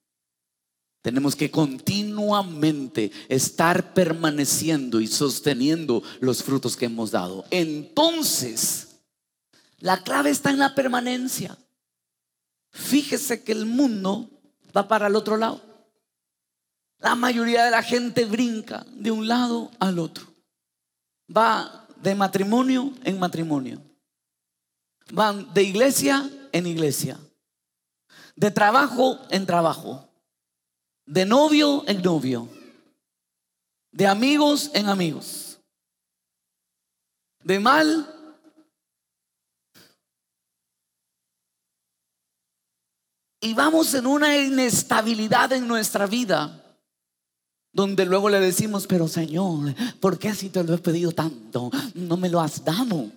Tenemos 1.02 1.36
que 1.36 1.50
continuamente 1.50 3.12
estar 3.28 3.92
permaneciendo 3.92 5.00
y 5.00 5.06
sosteniendo 5.06 6.02
los 6.20 6.42
frutos 6.42 6.76
que 6.76 6.86
hemos 6.86 7.10
dado. 7.10 7.44
Entonces, 7.50 9.00
la 9.80 10.02
clave 10.02 10.30
está 10.30 10.48
en 10.50 10.58
la 10.58 10.74
permanencia. 10.74 11.58
Fíjese 12.70 13.44
que 13.44 13.52
el 13.52 13.66
mundo 13.66 14.30
va 14.74 14.88
para 14.88 15.08
el 15.08 15.16
otro 15.16 15.36
lado. 15.36 15.73
La 17.04 17.14
mayoría 17.14 17.66
de 17.66 17.70
la 17.70 17.82
gente 17.82 18.24
brinca 18.24 18.82
de 18.92 19.10
un 19.10 19.28
lado 19.28 19.70
al 19.78 19.98
otro. 19.98 20.24
Va 21.28 21.86
de 21.96 22.14
matrimonio 22.14 22.94
en 23.04 23.18
matrimonio. 23.18 23.78
van 25.12 25.52
de 25.52 25.62
iglesia 25.62 26.30
en 26.50 26.66
iglesia, 26.66 27.20
de 28.34 28.50
trabajo 28.50 29.18
en 29.28 29.44
trabajo, 29.44 30.08
de 31.04 31.26
novio 31.26 31.84
en 31.86 32.00
novio, 32.00 32.48
de 33.92 34.06
amigos 34.06 34.70
en 34.72 34.88
amigos, 34.88 35.58
de 37.40 37.60
mal 37.60 38.10
y 43.42 43.52
vamos 43.52 43.92
en 43.92 44.06
una 44.06 44.38
inestabilidad 44.38 45.52
en 45.52 45.68
nuestra 45.68 46.06
vida. 46.06 46.63
Donde 47.74 48.06
luego 48.06 48.30
le 48.30 48.38
decimos, 48.38 48.86
pero 48.86 49.08
Señor, 49.08 49.74
¿por 49.98 50.16
qué 50.18 50.32
si 50.32 50.48
te 50.48 50.62
lo 50.62 50.74
he 50.74 50.78
pedido 50.78 51.10
tanto? 51.10 51.70
No 51.94 52.16
me 52.16 52.28
lo 52.28 52.40
has 52.40 52.64
dado. 52.64 53.10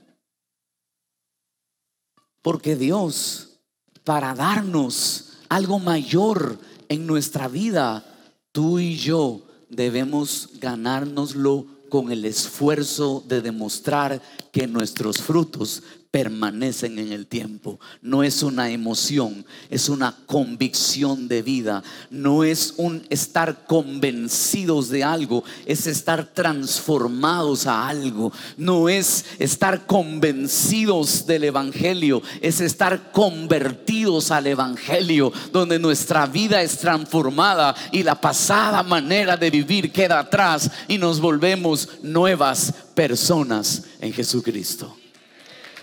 Porque 2.41 2.75
Dios, 2.75 3.59
para 4.03 4.33
darnos 4.33 5.33
algo 5.47 5.77
mayor 5.77 6.57
en 6.89 7.05
nuestra 7.05 7.47
vida, 7.47 8.03
tú 8.51 8.79
y 8.79 8.97
yo 8.97 9.43
debemos 9.69 10.49
ganárnoslo 10.59 11.67
con 11.89 12.11
el 12.11 12.25
esfuerzo 12.25 13.23
de 13.27 13.41
demostrar 13.41 14.21
que 14.51 14.65
nuestros 14.65 15.17
frutos 15.21 15.83
permanecen 16.17 16.97
en 16.97 17.11
el 17.11 17.27
tiempo. 17.27 17.79
No 18.01 18.23
es 18.23 18.41
una 18.41 18.71
emoción, 18.71 19.45
es 19.69 19.87
una 19.87 20.15
convicción 20.25 21.27
de 21.27 21.43
vida. 21.43 21.83
No 22.09 22.43
es 22.43 22.73
un 22.77 23.05
estar 23.11 23.67
convencidos 23.67 24.89
de 24.89 25.03
algo, 25.03 25.43
es 25.67 25.85
estar 25.85 26.33
transformados 26.33 27.67
a 27.67 27.87
algo. 27.87 28.33
No 28.57 28.89
es 28.89 29.25
estar 29.37 29.85
convencidos 29.85 31.27
del 31.27 31.43
Evangelio, 31.43 32.23
es 32.41 32.61
estar 32.61 33.11
convertidos 33.11 34.31
al 34.31 34.47
Evangelio, 34.47 35.31
donde 35.53 35.77
nuestra 35.77 36.25
vida 36.25 36.63
es 36.63 36.79
transformada 36.79 37.75
y 37.91 38.01
la 38.01 38.19
pasada 38.19 38.81
manera 38.81 39.37
de 39.37 39.51
vivir 39.51 39.91
queda 39.91 40.17
atrás 40.17 40.71
y 40.87 40.97
nos 40.97 41.19
volvemos 41.19 41.89
nuevas 42.01 42.73
personas 42.95 43.83
en 44.01 44.11
Jesucristo. 44.13 44.97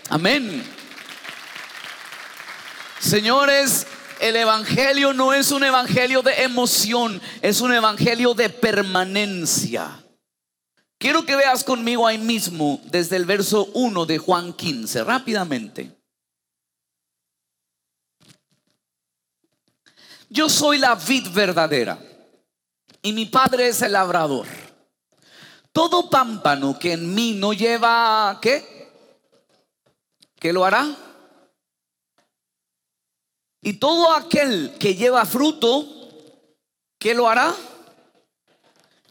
Amén. 0.09 0.63
Señores, 2.99 3.87
el 4.19 4.35
Evangelio 4.35 5.13
no 5.13 5.33
es 5.33 5.51
un 5.51 5.63
Evangelio 5.63 6.21
de 6.21 6.43
emoción, 6.43 7.21
es 7.41 7.61
un 7.61 7.73
Evangelio 7.73 8.33
de 8.33 8.49
permanencia. 8.49 10.03
Quiero 10.97 11.25
que 11.25 11.35
veas 11.35 11.63
conmigo 11.63 12.07
ahí 12.07 12.17
mismo 12.17 12.79
desde 12.85 13.15
el 13.15 13.25
verso 13.25 13.69
1 13.73 14.05
de 14.05 14.17
Juan 14.17 14.53
15, 14.53 15.03
rápidamente. 15.03 15.91
Yo 20.29 20.49
soy 20.49 20.77
la 20.77 20.95
vid 20.95 21.29
verdadera 21.29 21.99
y 23.01 23.13
mi 23.13 23.25
padre 23.25 23.67
es 23.67 23.81
el 23.81 23.93
labrador. 23.93 24.47
Todo 25.71 26.09
pámpano 26.09 26.79
que 26.79 26.93
en 26.93 27.13
mí 27.13 27.33
no 27.33 27.53
lleva, 27.53 28.39
¿qué? 28.41 28.74
¿Qué 30.45 30.53
lo 30.53 30.63
hará? 30.63 30.95
Y 33.63 33.73
todo 33.79 34.13
aquel 34.13 34.77
que 34.77 34.93
lleva 34.93 35.25
fruto, 35.25 35.83
¿qué 36.99 37.15
lo 37.15 37.27
hará? 37.27 37.51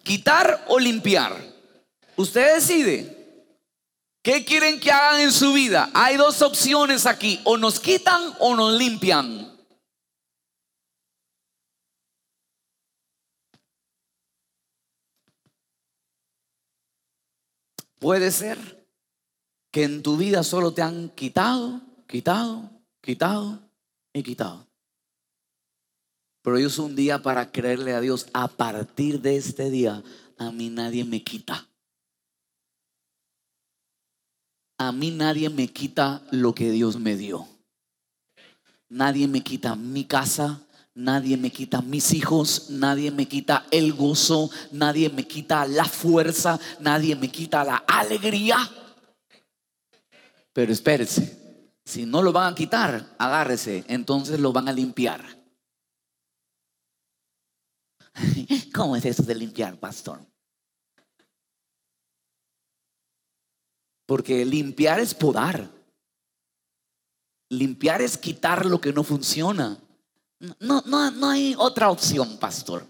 ¿Quitar 0.05 0.65
o 0.69 0.79
limpiar? 0.79 1.37
Usted 2.15 2.55
decide. 2.55 3.51
¿Qué 4.23 4.45
quieren 4.45 4.79
que 4.79 4.93
hagan 4.93 5.23
en 5.23 5.33
su 5.33 5.53
vida? 5.55 5.91
Hay 5.93 6.17
dos 6.17 6.41
opciones 6.41 7.05
aquí. 7.05 7.41
O 7.43 7.57
nos 7.57 7.81
quitan 7.81 8.33
o 8.39 8.55
nos 8.55 8.79
limpian. 8.79 9.59
Puede 17.99 18.31
ser 18.31 18.84
que 19.75 19.83
en 19.83 20.05
tu 20.05 20.17
vida 20.17 20.45
solo 20.45 20.73
te 20.73 20.83
han 20.83 21.09
quitado, 21.09 21.81
quitado, 22.07 22.71
quitado 23.01 23.59
y 24.13 24.23
quitado. 24.23 24.69
Pero 26.43 26.55
hoy 26.55 26.63
es 26.63 26.79
un 26.79 26.95
día 26.95 27.21
para 27.21 27.51
creerle 27.51 27.93
a 27.93 28.01
Dios. 28.01 28.29
A 28.33 28.47
partir 28.47 29.21
de 29.21 29.37
este 29.37 29.71
día, 29.71 30.05
a 30.39 30.53
mí 30.53 30.71
nadie 30.71 31.05
me 31.05 31.25
quita. 31.25 31.67
A 34.79 34.93
mí 34.93 35.11
nadie 35.11 35.51
me 35.51 35.67
quita 35.67 36.23
lo 36.31 36.55
que 36.55 36.71
Dios 36.71 37.01
me 37.01 37.17
dio. 37.17 37.45
Nadie 38.89 39.27
me 39.27 39.41
quita 39.41 39.75
mi 39.75 40.05
casa, 40.05 40.63
nadie 40.95 41.37
me 41.37 41.51
quita 41.51 41.83
mis 41.83 42.15
hijos, 42.15 42.71
nadie 42.71 43.11
me 43.11 43.27
quita 43.27 43.67
el 43.73 43.93
gozo, 43.93 44.53
nadie 44.71 45.11
me 45.11 45.27
quita 45.27 45.67
la 45.67 45.85
fuerza, 45.85 46.61
nadie 46.79 47.17
me 47.17 47.29
quita 47.29 47.65
la 47.65 47.79
alegría. 47.89 48.57
Pero 50.55 50.73
espérese, 50.73 51.75
si 51.85 52.07
no 52.07 52.23
lo 52.23 52.33
van 52.33 52.53
a 52.53 52.55
quitar, 52.55 53.15
agárrese, 53.19 53.85
entonces 53.89 54.41
lo 54.41 54.53
van 54.53 54.69
a 54.69 54.73
limpiar. 54.73 55.23
¿Cómo 58.75 58.97
es 58.97 59.05
eso 59.05 59.25
de 59.25 59.35
limpiar, 59.35 59.79
pastor? 59.79 60.25
Porque 64.07 64.45
limpiar 64.45 65.01
es 65.01 65.13
podar. 65.13 65.69
Limpiar 67.51 68.01
es 68.01 68.17
quitar 68.17 68.65
lo 68.65 68.81
que 68.81 68.93
no 68.93 69.03
funciona. 69.03 69.77
No, 70.61 70.83
no, 70.87 71.11
no 71.11 71.31
hay 71.31 71.57
otra 71.59 71.91
opción, 71.91 72.39
pastor. 72.39 72.87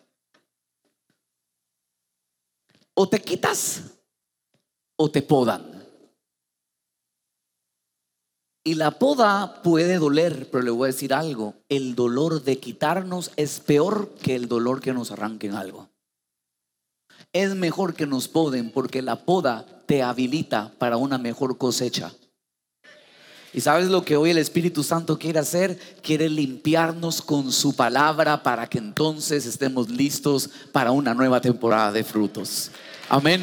O 2.93 3.09
te 3.09 3.23
quitas 3.23 3.83
o 4.97 5.11
te 5.11 5.23
podan. 5.23 5.74
Y 8.67 8.77
la 8.77 8.93
poda 8.93 9.63
puede 9.63 9.99
doler, 9.99 10.49
pero 10.51 10.65
le 10.65 10.71
voy 10.71 10.87
a 10.87 10.93
decir 10.93 11.13
algo, 11.13 11.55
el 11.69 11.95
dolor 11.95 12.43
de 12.43 12.59
quitarnos 12.59 13.31
es 13.37 13.61
peor 13.61 14.15
que 14.23 14.35
el 14.35 14.49
dolor 14.49 14.81
que 14.81 14.95
nos 14.95 15.11
arranquen 15.11 15.55
algo. 15.55 15.91
Es 17.35 17.55
mejor 17.55 17.93
que 17.93 18.07
nos 18.07 18.27
poden 18.27 18.71
porque 18.71 19.03
la 19.03 19.27
poda 19.27 19.67
te 19.85 20.03
habilita 20.03 20.73
para 20.79 20.97
una 20.97 21.19
mejor 21.19 21.59
cosecha. 21.59 22.15
¿Y 23.53 23.61
sabes 23.61 23.89
lo 23.89 24.03
que 24.03 24.17
hoy 24.17 24.31
el 24.31 24.39
Espíritu 24.39 24.83
Santo 24.83 25.19
quiere 25.19 25.39
hacer? 25.39 25.79
Quiere 26.03 26.31
limpiarnos 26.31 27.21
con 27.21 27.53
su 27.53 27.77
palabra 27.77 28.43
para 28.43 28.67
que 28.67 28.79
entonces 28.79 29.45
estemos 29.45 29.91
listos 29.91 30.49
para 30.73 30.91
una 30.91 31.13
nueva 31.13 31.41
temporada 31.41 31.93
de 31.93 32.03
frutos. 32.03 32.71
Amén. 33.11 33.43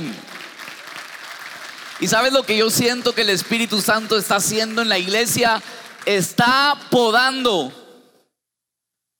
¿Y 2.02 2.08
sabes 2.08 2.34
lo 2.34 2.42
que 2.42 2.58
yo 2.58 2.72
siento 2.72 3.14
que 3.14 3.22
el 3.22 3.30
Espíritu 3.30 3.80
Santo 3.80 4.18
está 4.18 4.38
haciendo 4.38 4.82
en 4.82 4.90
la 4.90 4.98
iglesia? 4.98 5.62
Está 6.08 6.76
podando. 6.90 7.72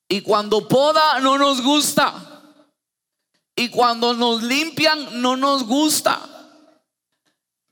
Y 0.10 0.22
cuando 0.22 0.67
poda 0.67 1.20
no 1.20 1.38
nos 1.38 1.62
gusta. 1.62 2.41
Y 3.56 3.70
cuando 3.70 4.15
nos 4.15 4.41
limpian 4.41 5.22
no 5.22 5.38
nos 5.38 5.63
gusta. 5.63 6.20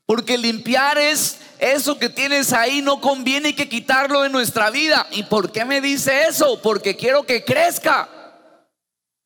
Porque 0.06 0.38
limpiar 0.38 0.96
es 0.96 1.40
eso 1.58 1.98
que 1.98 2.08
tienes 2.08 2.52
ahí, 2.52 2.80
no 2.80 3.00
conviene 3.00 3.56
que 3.56 3.68
quitarlo 3.68 4.22
de 4.22 4.28
nuestra 4.28 4.70
vida. 4.70 5.08
¿Y 5.10 5.24
por 5.24 5.50
qué 5.50 5.64
me 5.64 5.80
dice 5.80 6.28
eso? 6.28 6.62
Porque 6.62 6.94
quiero 6.94 7.24
que 7.24 7.44
crezca. 7.44 8.08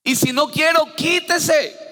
Y 0.03 0.16
si 0.16 0.33
no 0.33 0.51
quiero, 0.51 0.94
quítese. 0.97 1.84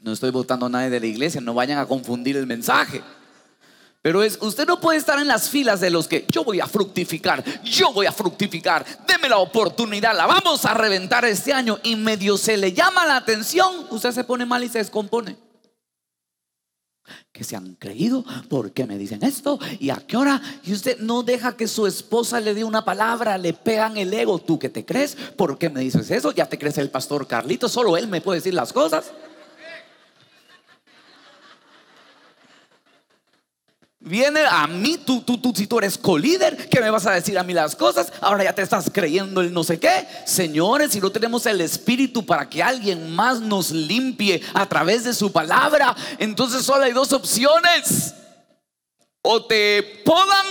No 0.00 0.12
estoy 0.12 0.30
votando 0.30 0.66
a 0.66 0.68
nadie 0.68 0.90
de 0.90 1.00
la 1.00 1.06
iglesia, 1.06 1.40
no 1.40 1.52
vayan 1.52 1.78
a 1.78 1.86
confundir 1.86 2.36
el 2.36 2.46
mensaje. 2.46 3.02
Pero 4.02 4.22
es, 4.22 4.38
usted 4.40 4.66
no 4.66 4.80
puede 4.80 4.98
estar 4.98 5.18
en 5.18 5.26
las 5.26 5.50
filas 5.50 5.80
de 5.80 5.90
los 5.90 6.08
que 6.08 6.24
yo 6.30 6.42
voy 6.42 6.58
a 6.58 6.66
fructificar, 6.66 7.44
yo 7.62 7.92
voy 7.92 8.06
a 8.06 8.12
fructificar, 8.12 8.84
deme 9.06 9.28
la 9.28 9.36
oportunidad, 9.36 10.16
la 10.16 10.26
vamos 10.26 10.64
a 10.64 10.72
reventar 10.72 11.26
este 11.26 11.52
año 11.52 11.78
y 11.82 11.96
medio 11.96 12.38
se 12.38 12.56
le 12.56 12.72
llama 12.72 13.04
la 13.04 13.16
atención, 13.16 13.86
usted 13.90 14.12
se 14.12 14.24
pone 14.24 14.46
mal 14.46 14.64
y 14.64 14.70
se 14.70 14.78
descompone. 14.78 15.36
Que 17.30 17.44
se 17.44 17.56
han 17.56 17.74
creído, 17.74 18.24
¿por 18.48 18.72
qué 18.72 18.86
me 18.86 18.96
dicen 18.96 19.22
esto? 19.22 19.58
¿Y 19.78 19.90
a 19.90 19.96
qué 19.96 20.16
hora? 20.16 20.40
Y 20.64 20.72
usted 20.72 20.98
no 21.00 21.22
deja 21.22 21.56
que 21.56 21.68
su 21.68 21.86
esposa 21.86 22.40
le 22.40 22.54
dé 22.54 22.64
una 22.64 22.84
palabra, 22.84 23.36
le 23.36 23.52
pegan 23.52 23.98
el 23.98 24.14
ego, 24.14 24.38
¿tú 24.38 24.58
que 24.58 24.70
te 24.70 24.86
crees? 24.86 25.14
¿Por 25.36 25.58
qué 25.58 25.68
me 25.68 25.80
dices 25.80 26.10
eso? 26.10 26.32
Ya 26.32 26.46
te 26.46 26.58
crees 26.58 26.78
el 26.78 26.88
pastor 26.88 27.26
Carlito, 27.26 27.68
solo 27.68 27.98
él 27.98 28.08
me 28.08 28.22
puede 28.22 28.38
decir 28.38 28.54
las 28.54 28.72
cosas. 28.72 29.12
Viene 34.02 34.40
a 34.40 34.66
mí, 34.66 34.96
tú, 34.96 35.20
tú, 35.20 35.36
tú, 35.36 35.52
si 35.54 35.66
tú 35.66 35.76
eres 35.78 35.98
colíder, 35.98 36.70
¿qué 36.70 36.80
me 36.80 36.88
vas 36.88 37.06
a 37.06 37.12
decir 37.12 37.38
a 37.38 37.42
mí 37.42 37.52
las 37.52 37.76
cosas? 37.76 38.10
Ahora 38.22 38.42
ya 38.42 38.54
te 38.54 38.62
estás 38.62 38.90
creyendo 38.90 39.42
el 39.42 39.52
no 39.52 39.62
sé 39.62 39.78
qué. 39.78 40.08
Señores, 40.24 40.92
si 40.92 41.00
no 41.00 41.12
tenemos 41.12 41.44
el 41.44 41.60
Espíritu 41.60 42.24
para 42.24 42.48
que 42.48 42.62
alguien 42.62 43.14
más 43.14 43.40
nos 43.40 43.70
limpie 43.72 44.40
a 44.54 44.66
través 44.66 45.04
de 45.04 45.12
su 45.12 45.30
palabra, 45.30 45.94
entonces 46.18 46.64
solo 46.64 46.84
hay 46.84 46.92
dos 46.92 47.12
opciones. 47.12 48.14
o 49.22 49.44
te 49.44 49.82
podan 50.02 50.46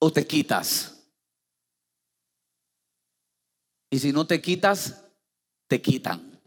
o 0.00 0.10
te 0.12 0.26
quitas. 0.26 0.96
Y 3.88 4.00
si 4.00 4.12
no 4.12 4.26
te 4.26 4.42
quitas, 4.42 5.00
te 5.68 5.80
quitan. 5.80 6.40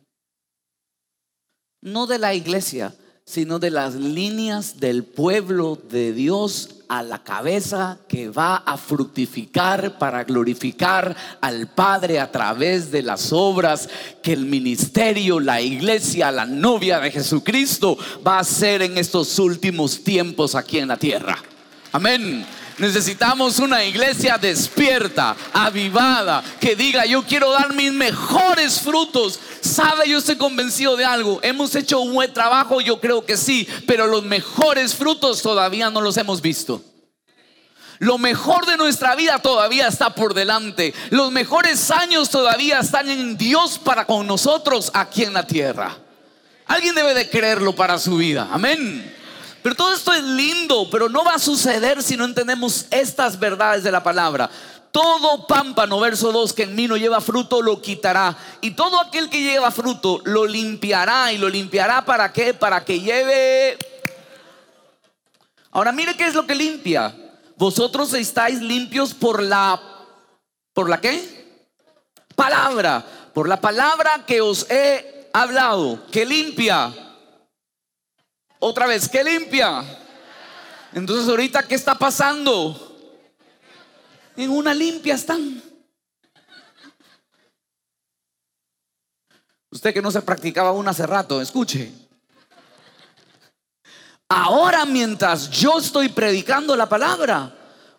No 1.81 2.05
de 2.05 2.19
la 2.19 2.33
iglesia, 2.33 2.93
sino 3.29 3.59
de 3.59 3.69
las 3.69 3.93
líneas 3.93 4.79
del 4.79 5.03
pueblo 5.03 5.77
de 5.91 6.13
Dios 6.13 6.77
a 6.87 7.03
la 7.03 7.23
cabeza 7.23 7.99
que 8.07 8.27
va 8.29 8.55
a 8.55 8.75
fructificar 8.75 9.99
para 9.99 10.23
glorificar 10.23 11.15
al 11.39 11.67
Padre 11.67 12.19
a 12.19 12.31
través 12.31 12.89
de 12.89 13.03
las 13.03 13.31
obras 13.31 13.87
que 14.23 14.33
el 14.33 14.47
ministerio, 14.47 15.39
la 15.39 15.61
iglesia, 15.61 16.31
la 16.31 16.47
novia 16.47 16.99
de 16.99 17.11
Jesucristo 17.11 17.99
va 18.25 18.37
a 18.37 18.39
hacer 18.39 18.81
en 18.81 18.97
estos 18.97 19.37
últimos 19.37 20.03
tiempos 20.03 20.55
aquí 20.55 20.79
en 20.79 20.87
la 20.87 20.97
tierra. 20.97 21.37
Amén. 21.91 22.43
Necesitamos 22.79 23.59
una 23.59 23.83
iglesia 23.83 24.37
despierta, 24.37 25.35
avivada, 25.51 26.41
que 26.61 26.77
diga, 26.77 27.05
yo 27.05 27.23
quiero 27.23 27.51
dar 27.51 27.73
mis 27.73 27.91
mejores 27.91 28.79
frutos. 28.79 29.37
Sabe, 29.59 30.07
yo 30.07 30.17
estoy 30.17 30.37
convencido 30.37 30.95
de 30.95 31.03
algo. 31.03 31.39
Hemos 31.43 31.75
hecho 31.75 31.99
un 31.99 32.13
buen 32.13 32.33
trabajo, 32.33 32.79
yo 32.79 33.01
creo 33.01 33.25
que 33.25 33.35
sí, 33.35 33.67
pero 33.85 34.07
los 34.07 34.23
mejores 34.23 34.95
frutos 34.95 35.41
todavía 35.41 35.89
no 35.89 35.99
los 35.99 36.15
hemos 36.15 36.41
visto. 36.41 36.81
Lo 37.99 38.17
mejor 38.17 38.65
de 38.65 38.77
nuestra 38.77 39.13
vida 39.13 39.39
todavía 39.39 39.89
está 39.89 40.15
por 40.15 40.33
delante. 40.33 40.93
Los 41.09 41.33
mejores 41.33 41.91
años 41.91 42.29
todavía 42.29 42.79
están 42.79 43.09
en 43.09 43.37
Dios 43.37 43.77
para 43.77 44.05
con 44.05 44.25
nosotros 44.25 44.89
aquí 44.93 45.23
en 45.23 45.33
la 45.33 45.45
tierra. 45.45 45.97
Alguien 46.65 46.95
debe 46.95 47.13
de 47.13 47.29
creerlo 47.29 47.75
para 47.75 47.99
su 47.99 48.15
vida. 48.15 48.47
Amén. 48.49 49.18
Pero 49.61 49.75
todo 49.75 49.93
esto 49.93 50.13
es 50.13 50.23
lindo, 50.23 50.87
pero 50.89 51.09
no 51.09 51.23
va 51.23 51.33
a 51.33 51.39
suceder 51.39 52.01
si 52.01 52.15
no 52.15 52.25
entendemos 52.25 52.85
estas 52.91 53.37
verdades 53.37 53.83
de 53.83 53.91
la 53.91 54.01
palabra. 54.01 54.49
Todo 54.91 55.45
pámpano, 55.45 55.99
verso 55.99 56.31
2, 56.31 56.53
que 56.53 56.63
en 56.63 56.75
mí 56.75 56.87
no 56.87 56.97
lleva 56.97 57.21
fruto, 57.21 57.61
lo 57.61 57.81
quitará. 57.81 58.35
Y 58.61 58.71
todo 58.71 58.99
aquel 58.99 59.29
que 59.29 59.41
lleva 59.41 59.69
fruto, 59.69 60.21
lo 60.23 60.45
limpiará. 60.45 61.31
¿Y 61.31 61.37
lo 61.37 61.49
limpiará 61.49 62.03
para 62.05 62.31
qué? 62.31 62.53
Para 62.53 62.83
que 62.83 62.99
lleve... 62.99 63.77
Ahora 65.71 65.91
mire 65.91 66.15
qué 66.15 66.25
es 66.25 66.33
lo 66.33 66.47
que 66.47 66.55
limpia. 66.55 67.15
Vosotros 67.55 68.13
estáis 68.13 68.61
limpios 68.61 69.13
por 69.13 69.43
la... 69.43 69.79
¿Por 70.73 70.89
la 70.89 70.99
qué? 70.99 71.67
Palabra. 72.35 73.05
Por 73.33 73.47
la 73.47 73.61
palabra 73.61 74.23
que 74.25 74.41
os 74.41 74.65
he 74.71 75.29
hablado. 75.33 75.99
Que 76.11 76.25
limpia 76.25 77.08
otra 78.59 78.85
vez, 78.87 79.07
¿qué 79.07 79.23
limpia? 79.23 79.83
Entonces 80.93 81.27
ahorita, 81.27 81.63
¿qué 81.63 81.75
está 81.75 81.95
pasando? 81.95 82.85
En 84.35 84.49
una 84.51 84.73
limpia 84.73 85.15
están. 85.15 85.61
Usted 89.71 89.93
que 89.93 90.01
no 90.01 90.11
se 90.11 90.21
practicaba 90.21 90.69
aún 90.69 90.87
hace 90.87 91.05
rato, 91.05 91.41
escuche. 91.41 91.91
Ahora 94.27 94.85
mientras 94.85 95.49
yo 95.49 95.79
estoy 95.79 96.09
predicando 96.09 96.75
la 96.75 96.89
palabra, 96.89 97.55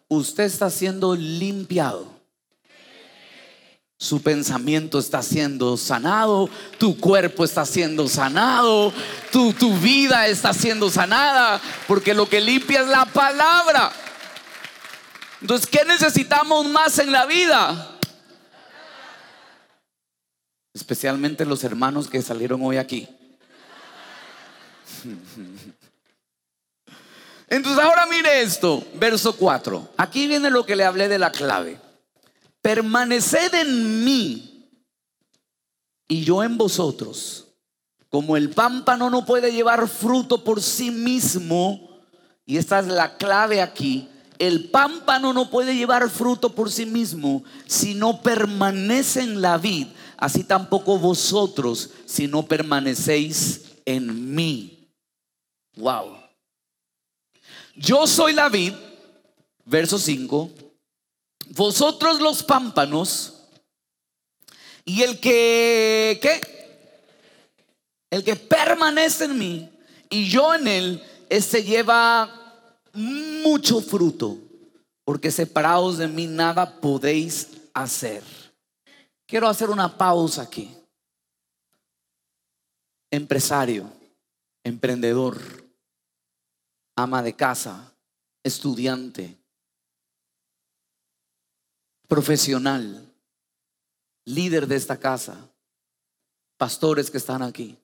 usted 0.08 0.44
está 0.44 0.68
siendo 0.70 1.14
limpiado. 1.14 2.19
Su 4.02 4.22
pensamiento 4.22 4.98
está 4.98 5.22
siendo 5.22 5.76
sanado, 5.76 6.48
tu 6.78 6.98
cuerpo 6.98 7.44
está 7.44 7.66
siendo 7.66 8.08
sanado, 8.08 8.94
tu, 9.30 9.52
tu 9.52 9.76
vida 9.76 10.26
está 10.26 10.54
siendo 10.54 10.88
sanada, 10.88 11.60
porque 11.86 12.14
lo 12.14 12.26
que 12.26 12.40
limpia 12.40 12.80
es 12.80 12.86
la 12.86 13.04
palabra. 13.04 13.92
Entonces, 15.42 15.66
¿qué 15.66 15.84
necesitamos 15.84 16.66
más 16.66 16.98
en 16.98 17.12
la 17.12 17.26
vida? 17.26 17.98
Especialmente 20.72 21.44
los 21.44 21.62
hermanos 21.62 22.08
que 22.08 22.22
salieron 22.22 22.62
hoy 22.62 22.78
aquí. 22.78 23.06
Entonces 27.48 27.84
ahora 27.84 28.06
mire 28.06 28.40
esto, 28.40 28.82
verso 28.94 29.36
4. 29.36 29.90
Aquí 29.98 30.26
viene 30.26 30.48
lo 30.48 30.64
que 30.64 30.74
le 30.74 30.86
hablé 30.86 31.06
de 31.08 31.18
la 31.18 31.30
clave 31.30 31.89
permaneced 32.62 33.54
en 33.54 34.04
mí 34.04 34.68
y 36.08 36.24
yo 36.24 36.42
en 36.42 36.58
vosotros. 36.58 37.46
Como 38.08 38.36
el 38.36 38.50
pámpano 38.50 39.08
no 39.08 39.24
puede 39.24 39.52
llevar 39.52 39.88
fruto 39.88 40.42
por 40.42 40.60
sí 40.60 40.90
mismo, 40.90 42.00
y 42.44 42.56
esta 42.56 42.80
es 42.80 42.88
la 42.88 43.16
clave 43.16 43.62
aquí, 43.62 44.08
el 44.40 44.70
pámpano 44.70 45.32
no 45.32 45.50
puede 45.50 45.76
llevar 45.76 46.10
fruto 46.10 46.54
por 46.54 46.72
sí 46.72 46.86
mismo 46.86 47.44
si 47.66 47.94
no 47.94 48.22
permanece 48.22 49.20
en 49.20 49.40
la 49.40 49.58
vid, 49.58 49.86
así 50.16 50.42
tampoco 50.42 50.98
vosotros 50.98 51.90
si 52.06 52.26
no 52.26 52.44
permanecéis 52.46 53.66
en 53.84 54.34
mí. 54.34 54.88
Wow. 55.76 56.16
Yo 57.76 58.06
soy 58.06 58.32
la 58.32 58.48
vid, 58.48 58.72
verso 59.64 59.98
5, 59.98 60.50
vosotros 61.50 62.20
los 62.20 62.42
pámpanos, 62.42 63.34
y 64.84 65.02
el 65.02 65.20
que, 65.20 66.18
¿qué? 66.22 66.40
El 68.10 68.24
que 68.24 68.34
permanece 68.36 69.24
en 69.24 69.38
mí 69.38 69.70
y 70.08 70.28
yo 70.28 70.54
en 70.54 70.66
él, 70.66 71.04
este 71.28 71.62
lleva 71.62 72.78
mucho 72.92 73.80
fruto, 73.80 74.36
porque 75.04 75.30
separados 75.30 75.98
de 75.98 76.08
mí 76.08 76.26
nada 76.26 76.80
podéis 76.80 77.48
hacer. 77.72 78.24
Quiero 79.26 79.48
hacer 79.48 79.70
una 79.70 79.96
pausa 79.96 80.42
aquí. 80.42 80.74
Empresario, 83.12 83.88
emprendedor, 84.64 85.40
ama 86.96 87.22
de 87.22 87.34
casa, 87.34 87.92
estudiante, 88.42 89.39
profesional, 92.10 93.08
líder 94.24 94.66
de 94.66 94.74
esta 94.74 94.98
casa, 94.98 95.48
pastores 96.56 97.08
que 97.08 97.18
están 97.18 97.40
aquí, 97.40 97.78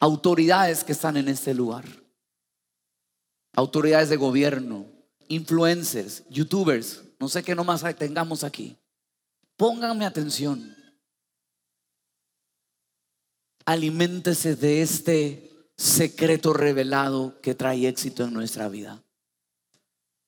autoridades 0.00 0.82
que 0.82 0.92
están 0.92 1.18
en 1.18 1.28
este 1.28 1.52
lugar, 1.52 1.84
autoridades 3.52 4.08
de 4.08 4.16
gobierno, 4.16 4.86
influencers, 5.28 6.24
youtubers, 6.30 7.02
no 7.20 7.28
sé 7.28 7.42
qué 7.42 7.54
nomás 7.54 7.84
tengamos 7.96 8.42
aquí. 8.42 8.78
Pónganme 9.58 10.06
atención. 10.06 10.74
Aliméntese 13.66 14.56
de 14.56 14.80
este 14.80 15.68
secreto 15.76 16.54
revelado 16.54 17.40
que 17.42 17.54
trae 17.54 17.86
éxito 17.86 18.24
en 18.24 18.32
nuestra 18.32 18.68
vida. 18.68 19.02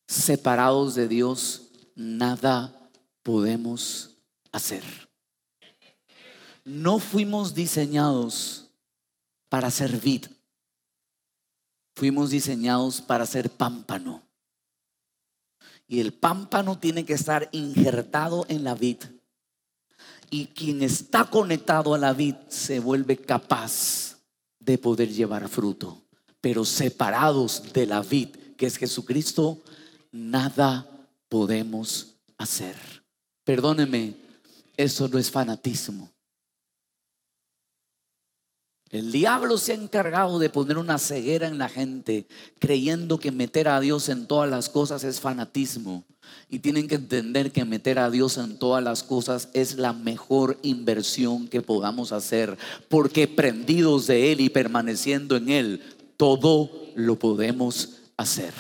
Separados 0.07 0.95
de 0.95 1.09
Dios, 1.09 1.66
nada 1.97 2.73
podemos 3.23 4.17
hacer. 4.53 4.85
No 6.65 6.99
fuimos 6.99 7.55
diseñados 7.55 8.69
para 9.49 9.71
servir. 9.71 10.31
Fuimos 11.97 12.31
diseñados 12.31 13.01
para 13.01 13.27
ser 13.27 13.51
pámpano. 13.51 14.23
Y 15.89 16.01
el 16.01 16.13
pámpano 16.13 16.79
tiene 16.79 17.05
que 17.05 17.15
estar 17.15 17.49
injertado 17.53 18.45
en 18.49 18.65
la 18.65 18.75
vid. 18.75 18.99
Y 20.31 20.47
quien 20.47 20.83
está 20.83 21.25
conectado 21.25 21.95
a 21.95 21.99
la 21.99 22.13
vid 22.13 22.35
se 22.49 22.81
vuelve 22.81 23.17
capaz 23.17 24.19
de 24.59 24.77
poder 24.77 25.09
llevar 25.09 25.49
fruto. 25.49 26.03
Pero 26.41 26.65
separados 26.65 27.73
de 27.73 27.87
la 27.87 28.03
vid, 28.03 28.31
que 28.57 28.67
es 28.67 28.77
Jesucristo, 28.77 29.63
nada 30.11 30.96
podemos 31.29 32.17
hacer. 32.39 32.77
Perdóneme, 33.45 34.15
eso 34.77 35.09
no 35.09 35.19
es 35.19 35.31
fanatismo. 35.31 36.11
El 38.91 39.11
diablo 39.11 39.59
se 39.59 39.73
ha 39.73 39.75
encargado 39.75 40.39
de 40.39 40.49
poner 40.49 40.79
una 40.79 40.99
ceguera 40.99 41.49
en 41.49 41.59
la 41.59 41.69
gente, 41.69 42.29
creyendo 42.61 43.19
que 43.19 43.33
meter 43.33 43.67
a 43.67 43.81
Dios 43.81 44.09
en 44.09 44.27
todas 44.27 44.49
las 44.49 44.69
cosas 44.69 45.03
es 45.03 45.21
fanatismo. 45.21 46.05
Y 46.49 46.61
tienen 46.61 46.87
que 46.87 46.95
entender 46.95 47.51
que 47.51 47.65
meter 47.65 47.99
a 47.99 48.11
Dios 48.11 48.39
en 48.39 48.59
todas 48.59 48.83
las 48.83 49.03
cosas 49.03 49.49
es 49.55 49.77
la 49.77 49.93
mejor 49.93 50.59
inversión 50.63 51.49
que 51.49 51.63
podamos 51.63 52.13
hacer, 52.13 52.57
porque 52.89 53.27
prendidos 53.27 54.07
de 54.07 54.31
Él 54.31 54.41
y 54.41 54.51
permaneciendo 54.51 55.37
en 55.37 55.51
Él, 55.51 55.83
todo 56.17 56.71
lo 56.95 57.19
podemos 57.19 57.97
hacer. 58.17 58.55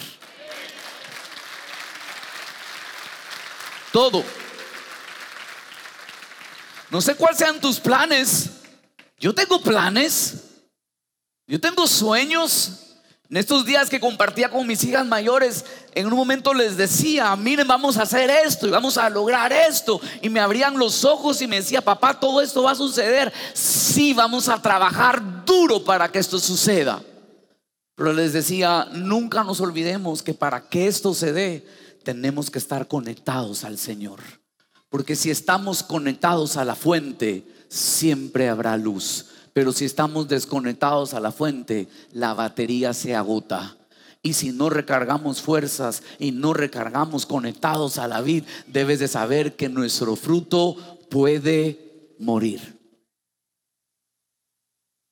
Todo. 3.96 4.22
No 6.90 7.00
sé 7.00 7.14
cuáles 7.14 7.38
sean 7.38 7.58
tus 7.58 7.80
planes. 7.80 8.50
Yo 9.18 9.34
tengo 9.34 9.58
planes. 9.62 10.34
Yo 11.46 11.58
tengo 11.58 11.86
sueños. 11.86 12.98
En 13.30 13.38
estos 13.38 13.64
días 13.64 13.88
que 13.88 13.98
compartía 13.98 14.50
con 14.50 14.66
mis 14.66 14.84
hijas 14.84 15.06
mayores, 15.06 15.64
en 15.94 16.08
un 16.08 16.12
momento 16.12 16.52
les 16.52 16.76
decía, 16.76 17.34
miren, 17.36 17.66
vamos 17.66 17.96
a 17.96 18.02
hacer 18.02 18.28
esto 18.28 18.66
y 18.66 18.70
vamos 18.70 18.98
a 18.98 19.08
lograr 19.08 19.50
esto. 19.50 19.98
Y 20.20 20.28
me 20.28 20.40
abrían 20.40 20.78
los 20.78 21.06
ojos 21.06 21.40
y 21.40 21.46
me 21.46 21.56
decía, 21.56 21.80
papá, 21.80 22.20
todo 22.20 22.42
esto 22.42 22.64
va 22.64 22.72
a 22.72 22.74
suceder. 22.74 23.32
Sí, 23.54 24.12
vamos 24.12 24.50
a 24.50 24.60
trabajar 24.60 25.46
duro 25.46 25.82
para 25.82 26.12
que 26.12 26.18
esto 26.18 26.38
suceda. 26.38 27.02
Pero 27.94 28.12
les 28.12 28.34
decía, 28.34 28.88
nunca 28.92 29.42
nos 29.42 29.58
olvidemos 29.62 30.22
que 30.22 30.34
para 30.34 30.68
que 30.68 30.86
esto 30.86 31.14
se 31.14 31.32
dé, 31.32 31.66
tenemos 32.06 32.52
que 32.52 32.60
estar 32.60 32.86
conectados 32.86 33.64
al 33.64 33.78
Señor. 33.78 34.20
Porque 34.88 35.16
si 35.16 35.28
estamos 35.28 35.82
conectados 35.82 36.56
a 36.56 36.64
la 36.64 36.76
fuente, 36.76 37.44
siempre 37.68 38.48
habrá 38.48 38.76
luz. 38.76 39.26
Pero 39.52 39.72
si 39.72 39.86
estamos 39.86 40.28
desconectados 40.28 41.14
a 41.14 41.20
la 41.20 41.32
fuente, 41.32 41.88
la 42.12 42.32
batería 42.32 42.94
se 42.94 43.16
agota. 43.16 43.76
Y 44.22 44.34
si 44.34 44.52
no 44.52 44.70
recargamos 44.70 45.42
fuerzas 45.42 46.04
y 46.20 46.30
no 46.30 46.54
recargamos 46.54 47.26
conectados 47.26 47.98
a 47.98 48.06
la 48.06 48.20
vid, 48.20 48.44
debes 48.68 49.00
de 49.00 49.08
saber 49.08 49.56
que 49.56 49.68
nuestro 49.68 50.14
fruto 50.14 50.76
puede 51.10 52.14
morir. 52.20 52.78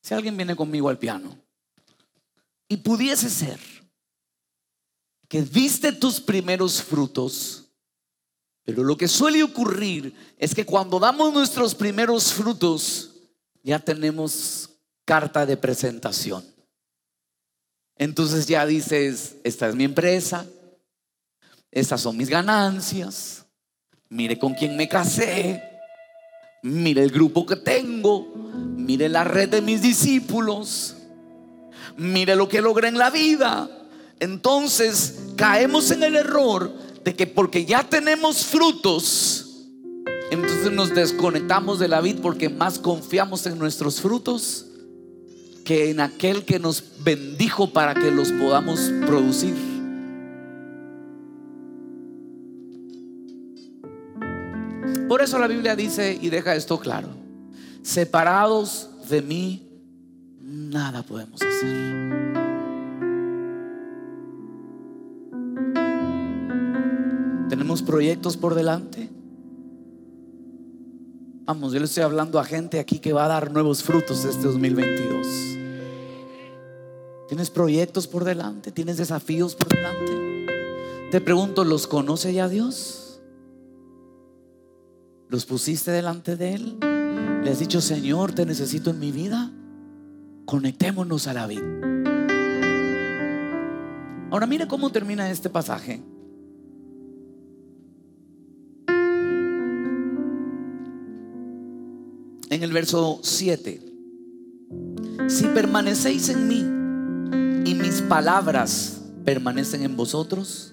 Si 0.01 0.15
alguien 0.15 0.37
viene 0.37 0.55
conmigo 0.55 0.89
al 0.89 0.99
piano 0.99 1.37
y 2.69 2.77
pudiese 2.77 3.29
ser 3.29 3.74
que 5.35 5.43
viste 5.43 5.91
tus 5.91 6.21
primeros 6.21 6.81
frutos, 6.81 7.65
pero 8.65 8.85
lo 8.85 8.97
que 8.97 9.09
suele 9.09 9.43
ocurrir 9.43 10.15
es 10.39 10.55
que 10.55 10.65
cuando 10.65 11.01
damos 11.01 11.35
nuestros 11.35 11.75
primeros 11.75 12.33
frutos, 12.33 13.17
ya 13.61 13.81
tenemos 13.81 14.71
carta 15.05 15.45
de 15.45 15.57
presentación. 15.57 16.45
Entonces 17.97 18.47
ya 18.47 18.65
dices, 18.65 19.35
esta 19.43 19.69
es 19.69 19.75
mi 19.75 19.83
empresa, 19.83 20.47
estas 21.73 22.03
son 22.03 22.17
mis 22.17 22.29
ganancias, 22.29 23.45
mire 24.09 24.39
con 24.39 24.55
quién 24.55 24.77
me 24.77 24.89
casé, 24.89 25.61
mire 26.63 27.03
el 27.03 27.11
grupo 27.11 27.45
que 27.45 27.57
tengo, 27.57 28.33
mire 28.77 29.09
la 29.09 29.25
red 29.25 29.49
de 29.49 29.63
mis 29.63 29.83
discípulos, 29.83 30.95
mire 31.97 32.37
lo 32.37 32.49
que 32.49 32.63
logré 32.63 32.87
en 32.87 32.99
la 32.99 33.11
vida. 33.11 33.81
Entonces 34.25 35.17
caemos 35.37 35.91
en 35.91 36.03
el 36.03 36.17
error 36.17 36.73
de 37.05 37.15
que 37.15 37.27
porque 37.27 37.67
ya 37.67 37.87
tenemos 37.87 38.47
frutos, 38.47 39.67
entonces 40.31 40.73
nos 40.73 40.95
desconectamos 40.95 41.79
de 41.79 41.89
la 41.89 42.01
vid 42.01 42.21
porque 42.23 42.49
más 42.49 42.79
confiamos 42.79 43.45
en 43.45 43.59
nuestros 43.59 44.01
frutos 44.01 44.65
que 45.67 45.91
en 45.91 46.01
aquel 46.01 46.47
que 46.47 46.59
nos 46.59 46.83
bendijo 47.01 47.71
para 47.71 47.93
que 47.93 48.11
los 48.11 48.33
podamos 48.33 48.81
producir. 49.07 49.55
Por 55.07 55.21
eso 55.21 55.39
la 55.39 55.49
Biblia 55.49 55.77
dice 55.77 56.19
y 56.19 56.31
deja 56.31 56.57
esto 56.57 56.81
claro, 56.81 57.09
separados 57.83 58.89
de 59.11 59.21
mí, 59.21 59.69
nada 60.41 61.03
podemos 61.03 61.43
hacer. 61.43 62.44
Tenemos 67.55 67.83
proyectos 67.83 68.37
por 68.37 68.57
delante. 68.57 69.09
Vamos, 71.45 71.73
yo 71.73 71.79
le 71.79 71.85
estoy 71.85 72.03
hablando 72.03 72.41
a 72.41 72.45
gente 72.45 72.81
aquí 72.81 72.99
que 72.99 73.13
va 73.13 73.27
a 73.27 73.29
dar 73.29 73.53
nuevos 73.53 73.85
frutos 73.85 74.25
este 74.25 74.43
2022. 74.49 75.27
¿Tienes 77.29 77.51
proyectos 77.51 78.09
por 78.09 78.25
delante? 78.25 78.73
¿Tienes 78.73 78.97
desafíos 78.97 79.55
por 79.55 79.69
delante? 79.69 81.13
Te 81.13 81.21
pregunto, 81.21 81.63
¿los 81.63 81.87
conoce 81.87 82.35
ya 82.35 82.49
Dios? 82.49 83.21
¿Los 85.29 85.47
pusiste 85.47 85.93
delante 85.93 86.35
de 86.35 86.55
Él? 86.55 86.79
¿Le 87.45 87.51
has 87.53 87.61
dicho, 87.61 87.81
Señor, 87.81 88.33
te 88.33 88.47
necesito 88.47 88.91
en 88.91 88.99
mi 88.99 89.13
vida? 89.13 89.53
Conectémonos 90.45 91.29
a 91.29 91.35
la 91.35 91.47
vida. 91.47 91.63
Ahora 94.33 94.49
mire 94.49 94.67
cómo 94.67 94.91
termina 94.91 95.31
este 95.31 95.49
pasaje. 95.49 96.03
En 102.55 102.63
el 102.63 102.73
verso 102.73 103.19
7. 103.21 103.81
Si 105.27 105.45
permanecéis 105.49 106.29
en 106.29 106.47
mí 106.47 106.61
y 107.69 107.75
mis 107.75 108.01
palabras 108.03 109.03
permanecen 109.25 109.83
en 109.83 109.97
vosotros, 109.97 110.73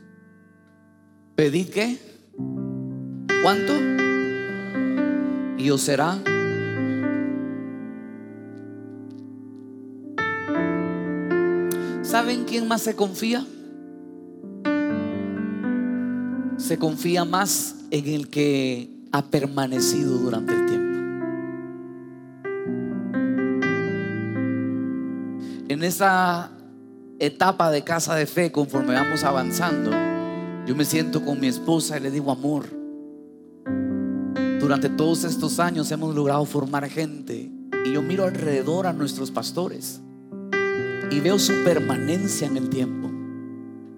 pedid 1.36 1.70
que, 1.70 1.98
¿cuánto? 3.42 3.74
Y 5.58 5.72
os 5.72 5.82
será. 5.82 6.22
¿Saben 12.04 12.44
quién 12.46 12.68
más 12.68 12.84
se 12.84 12.96
confía? 12.96 13.44
Se 16.58 16.78
confía 16.78 17.26
más 17.26 17.78
en 17.90 18.08
el 18.08 18.30
que 18.30 19.02
ha 19.12 19.26
permanecido 19.26 20.20
durante 20.20 20.54
el 20.54 20.61
en 25.72 25.84
esa 25.84 26.52
etapa 27.20 27.72
de 27.72 27.84
casa 27.84 28.16
de 28.16 28.26
fe, 28.26 28.52
conforme 28.52 28.94
vamos 28.94 29.24
avanzando, 29.24 29.92
yo 30.66 30.76
me 30.76 30.86
siento 30.86 31.24
con 31.24 31.40
mi 31.40 31.48
esposa 31.48 31.98
y 31.98 32.02
le 32.02 32.12
digo, 32.12 32.32
amor, 32.32 32.66
durante 34.60 34.90
todos 34.90 35.24
estos 35.24 35.60
años 35.60 35.92
hemos 35.92 36.14
logrado 36.14 36.46
formar 36.46 36.88
gente 36.90 37.52
y 37.86 37.94
yo 37.94 38.02
miro 38.02 38.26
alrededor 38.26 38.86
a 38.86 38.94
nuestros 38.94 39.32
pastores 39.32 40.02
y 41.10 41.20
veo 41.20 41.40
su 41.40 41.54
permanencia 41.64 42.48
en 42.48 42.58
el 42.58 42.70
tiempo. 42.70 43.10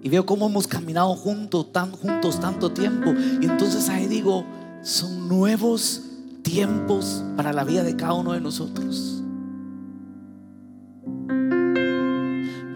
Y 0.02 0.08
veo 0.10 0.26
cómo 0.26 0.46
hemos 0.46 0.66
caminado 0.66 1.14
juntos, 1.14 1.72
tan 1.72 1.92
juntos 1.92 2.38
tanto 2.38 2.72
tiempo. 2.72 3.14
Y 3.40 3.46
entonces 3.46 3.88
ahí 3.88 4.06
digo, 4.06 4.44
son 4.82 5.28
nuevos 5.28 6.02
tiempos 6.42 7.24
para 7.36 7.54
la 7.54 7.64
vida 7.64 7.82
de 7.82 7.96
cada 7.96 8.12
uno 8.12 8.32
de 8.32 8.40
nosotros. 8.40 9.13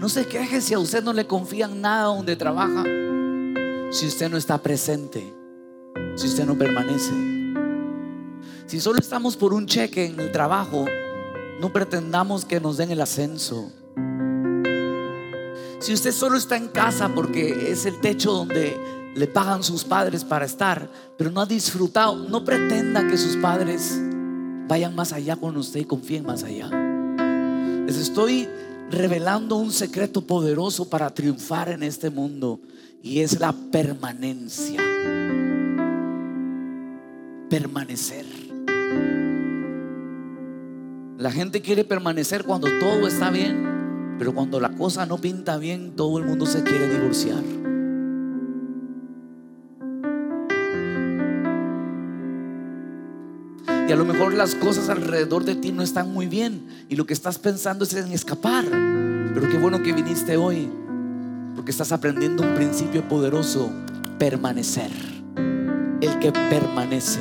No 0.09 0.15
se 0.15 0.27
queje 0.27 0.63
si 0.63 0.73
a 0.73 0.79
usted 0.79 1.05
no 1.05 1.13
le 1.13 1.27
confían 1.27 1.83
nada 1.83 2.05
donde 2.05 2.35
trabaja. 2.35 2.83
Si 3.91 4.07
usted 4.07 4.31
no 4.31 4.39
está 4.39 4.57
presente. 4.57 5.35
Si 6.17 6.29
usted 6.29 6.47
no 6.47 6.57
permanece. 6.57 7.13
Si 8.65 8.81
solo 8.81 9.01
estamos 9.01 9.37
por 9.37 9.53
un 9.53 9.67
cheque 9.67 10.07
en 10.07 10.19
el 10.19 10.33
trabajo, 10.33 10.87
no 11.61 11.71
pretendamos 11.75 12.47
que 12.47 12.59
nos 12.59 12.79
den 12.79 12.91
el 12.91 13.03
ascenso. 13.03 13.71
Si 15.79 15.93
usted 15.93 16.13
solo 16.13 16.39
está 16.39 16.57
en 16.57 16.69
casa 16.69 17.11
porque 17.15 17.71
es 17.71 17.85
el 17.85 18.01
techo 18.01 18.33
donde 18.33 18.81
le 19.15 19.27
pagan 19.27 19.63
sus 19.63 19.85
padres 19.85 20.25
para 20.25 20.47
estar, 20.47 20.91
pero 21.19 21.31
no 21.31 21.43
ha 21.43 21.47
disfrutado, 21.47 22.17
no 22.17 22.47
pretenda 22.47 23.07
que 23.07 23.19
sus 23.19 23.37
padres 23.37 24.01
vayan 24.69 24.95
más 24.95 25.13
allá 25.13 25.37
con 25.37 25.55
usted 25.59 25.81
y 25.81 25.85
confíen 25.85 26.25
más 26.25 26.45
allá. 26.45 26.71
Les 27.85 27.99
estoy 27.99 28.49
revelando 28.91 29.57
un 29.57 29.71
secreto 29.71 30.27
poderoso 30.27 30.89
para 30.89 31.11
triunfar 31.11 31.69
en 31.69 31.83
este 31.83 32.11
mundo 32.11 32.61
y 33.03 33.21
es 33.21 33.39
la 33.39 33.53
permanencia. 33.53 34.81
Permanecer. 37.51 38.27
La 41.19 41.33
gente 41.33 41.61
quiere 41.61 41.85
permanecer 41.85 42.45
cuando 42.45 42.69
todo 42.79 43.09
está 43.09 43.31
bien, 43.31 44.17
pero 44.19 44.33
cuando 44.33 44.61
la 44.61 44.71
cosa 44.71 45.05
no 45.05 45.19
pinta 45.19 45.59
bien, 45.59 45.97
todo 45.97 46.19
el 46.19 46.25
mundo 46.25 46.47
se 46.47 46.63
quiere 46.63 46.89
divorciar. 46.89 47.43
Y 53.89 53.93
a 53.93 53.97
lo 53.97 54.05
mejor 54.05 54.35
las 54.35 54.55
cosas 54.55 54.91
alrededor 54.91 55.47
de 55.47 55.55
ti 55.55 55.73
no 55.73 55.83
están 55.83 56.13
muy 56.13 56.27
bien. 56.27 56.63
Y 56.91 56.97
lo 56.97 57.07
que 57.07 57.15
estás 57.15 57.39
pensando 57.39 57.87
es 57.87 57.95
en 57.95 58.13
escapar. 58.13 58.67
Pero 59.33 59.49
qué 59.49 59.57
bueno 59.57 59.83
que 59.83 59.95
viniste 59.95 60.37
hoy. 60.37 60.69
Porque 61.57 61.71
estás 61.71 61.91
aprendiendo 61.91 62.43
un 62.43 62.55
principio 62.55 63.09
poderoso. 63.09 63.73
Permanecer. 64.19 64.91
El 66.03 66.19
que 66.19 66.33
permanece. 66.33 67.21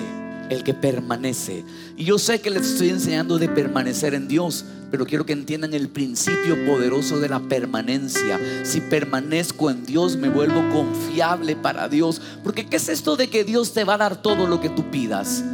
El 0.49 0.65
que 0.65 0.73
permanece. 0.73 1.63
Y 1.95 2.03
yo 2.03 2.19
sé 2.19 2.41
que 2.41 2.49
les 2.49 2.67
estoy 2.73 2.89
enseñando 2.89 3.39
de 3.39 3.47
permanecer 3.47 4.13
en 4.13 4.27
Dios. 4.27 4.65
Pero 4.91 5.05
quiero 5.05 5.25
que 5.25 5.31
entiendan 5.31 5.73
el 5.73 5.87
principio 5.87 6.65
poderoso 6.65 7.21
de 7.21 7.29
la 7.29 7.39
permanencia. 7.39 8.41
Si 8.63 8.81
permanezco 8.81 9.69
en 9.69 9.85
Dios, 9.85 10.17
me 10.17 10.27
vuelvo 10.27 10.67
confiable 10.73 11.55
para 11.55 11.87
Dios. 11.87 12.21
Porque 12.43 12.65
¿qué 12.65 12.75
es 12.75 12.89
esto 12.89 13.15
de 13.15 13.29
que 13.29 13.45
Dios 13.45 13.71
te 13.71 13.85
va 13.85 13.93
a 13.93 13.99
dar 13.99 14.21
todo 14.21 14.47
lo 14.47 14.59
que 14.59 14.67
tú 14.67 14.91
pidas? 14.91 15.45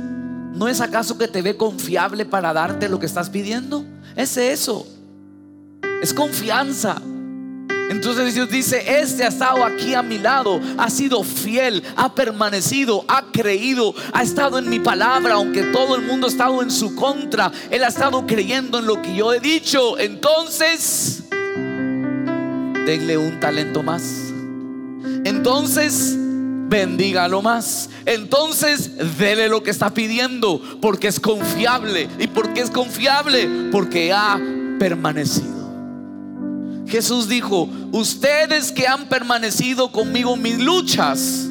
¿No 0.54 0.68
es 0.68 0.82
acaso 0.82 1.18
que 1.18 1.28
te 1.28 1.42
ve 1.42 1.58
confiable 1.58 2.26
para 2.26 2.54
darte 2.54 2.88
lo 2.88 3.00
que 3.00 3.08
estás 3.08 3.30
pidiendo? 3.30 3.86
Es 4.16 4.38
eso. 4.38 4.86
Es 6.02 6.14
confianza. 6.14 7.02
Entonces 7.90 8.34
Dios 8.34 8.50
dice, 8.50 9.02
este 9.02 9.24
ha 9.24 9.28
estado 9.28 9.64
aquí 9.64 9.94
a 9.94 10.02
mi 10.02 10.18
lado, 10.18 10.60
ha 10.78 10.90
sido 10.90 11.24
fiel, 11.24 11.84
ha 11.96 12.16
permanecido, 12.16 13.04
ha 13.08 13.26
creído, 13.32 13.94
ha 14.14 14.24
estado 14.24 14.58
en 14.58 14.70
mi 14.70 14.80
palabra, 14.80 15.36
aunque 15.36 15.64
todo 15.64 15.96
el 15.96 16.02
mundo 16.02 16.28
ha 16.28 16.30
estado 16.30 16.62
en 16.62 16.72
su 16.72 16.96
contra, 16.96 17.52
Él 17.70 17.84
ha 17.84 17.88
estado 17.88 18.26
creyendo 18.26 18.80
en 18.80 18.86
lo 18.86 19.02
que 19.02 19.16
yo 19.16 19.34
he 19.34 19.40
dicho. 19.40 20.00
Entonces, 20.00 21.24
denle 22.86 23.18
un 23.18 23.40
talento 23.40 23.84
más. 23.84 24.32
Entonces, 25.24 26.18
bendígalo 26.74 27.44
más. 27.44 27.92
Entonces, 28.04 28.98
dele 29.20 29.48
lo 29.48 29.62
que 29.62 29.70
está 29.70 29.94
pidiendo, 29.94 30.60
porque 30.82 31.08
es 31.08 31.20
confiable. 31.20 32.10
¿Y 32.18 32.26
por 32.26 32.52
qué 32.54 32.62
es 32.62 32.72
confiable? 32.72 33.70
Porque 33.72 34.12
ha 34.12 34.42
permanecido. 34.80 35.54
Jesús 36.88 37.30
dijo, 37.30 37.70
ustedes 37.92 38.72
que 38.72 38.88
han 38.88 39.08
permanecido 39.08 39.92
conmigo 39.92 40.36
mis 40.36 40.60
luchas, 40.60 41.48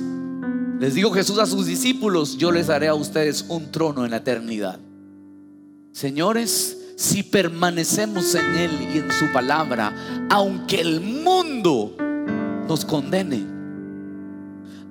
les 0.81 0.95
dijo 0.95 1.13
Jesús 1.13 1.39
a 1.39 1.47
sus 1.47 1.67
discípulos, 1.67 2.37
yo 2.37 2.51
les 2.51 2.67
daré 2.67 2.89
a 2.89 2.95
ustedes 2.95 3.45
un 3.49 3.71
trono 3.71 4.05
en 4.05 4.11
la 4.11 4.17
eternidad. 4.17 4.81
Señores, 5.93 6.79
si 6.97 7.23
permanecemos 7.23 8.35
en 8.35 8.55
Él 8.57 8.89
y 8.93 8.99
en 8.99 9.13
su 9.13 9.33
palabra, 9.33 9.95
aunque 10.31 10.81
el 10.81 11.01
mundo 11.01 11.95
nos 12.67 12.85
condene, 12.85 13.52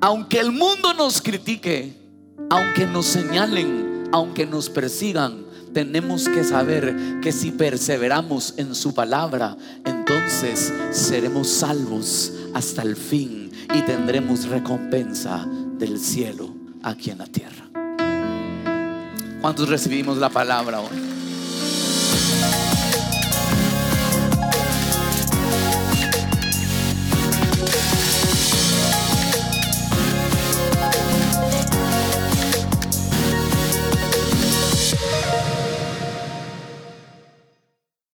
aunque 0.02 0.40
el 0.40 0.52
mundo 0.52 0.94
nos 0.96 1.22
critique, 1.22 1.96
aunque 2.50 2.88
nos 2.88 3.06
señalen, 3.06 4.10
aunque 4.12 4.46
nos 4.46 4.70
persigan, 4.70 5.46
tenemos 5.74 6.28
que 6.28 6.44
saber 6.44 7.20
que 7.22 7.32
si 7.32 7.52
perseveramos 7.52 8.56
en 8.58 8.76
su 8.76 8.94
palabra, 8.94 9.56
entonces 9.86 10.74
seremos 10.92 11.48
salvos 11.48 12.34
hasta 12.54 12.82
el 12.82 12.98
fin 12.98 13.52
y 13.74 13.82
tendremos 13.84 14.48
recompensa 14.48 15.48
del 15.78 15.98
cielo 16.00 16.54
aquí 16.84 17.12
en 17.12 17.20
la 17.20 17.28
tierra. 17.28 17.70
¿Cuántos 19.40 19.70
recibimos 19.70 20.18
la 20.18 20.30
palabra 20.30 20.82
hoy? 20.82 21.11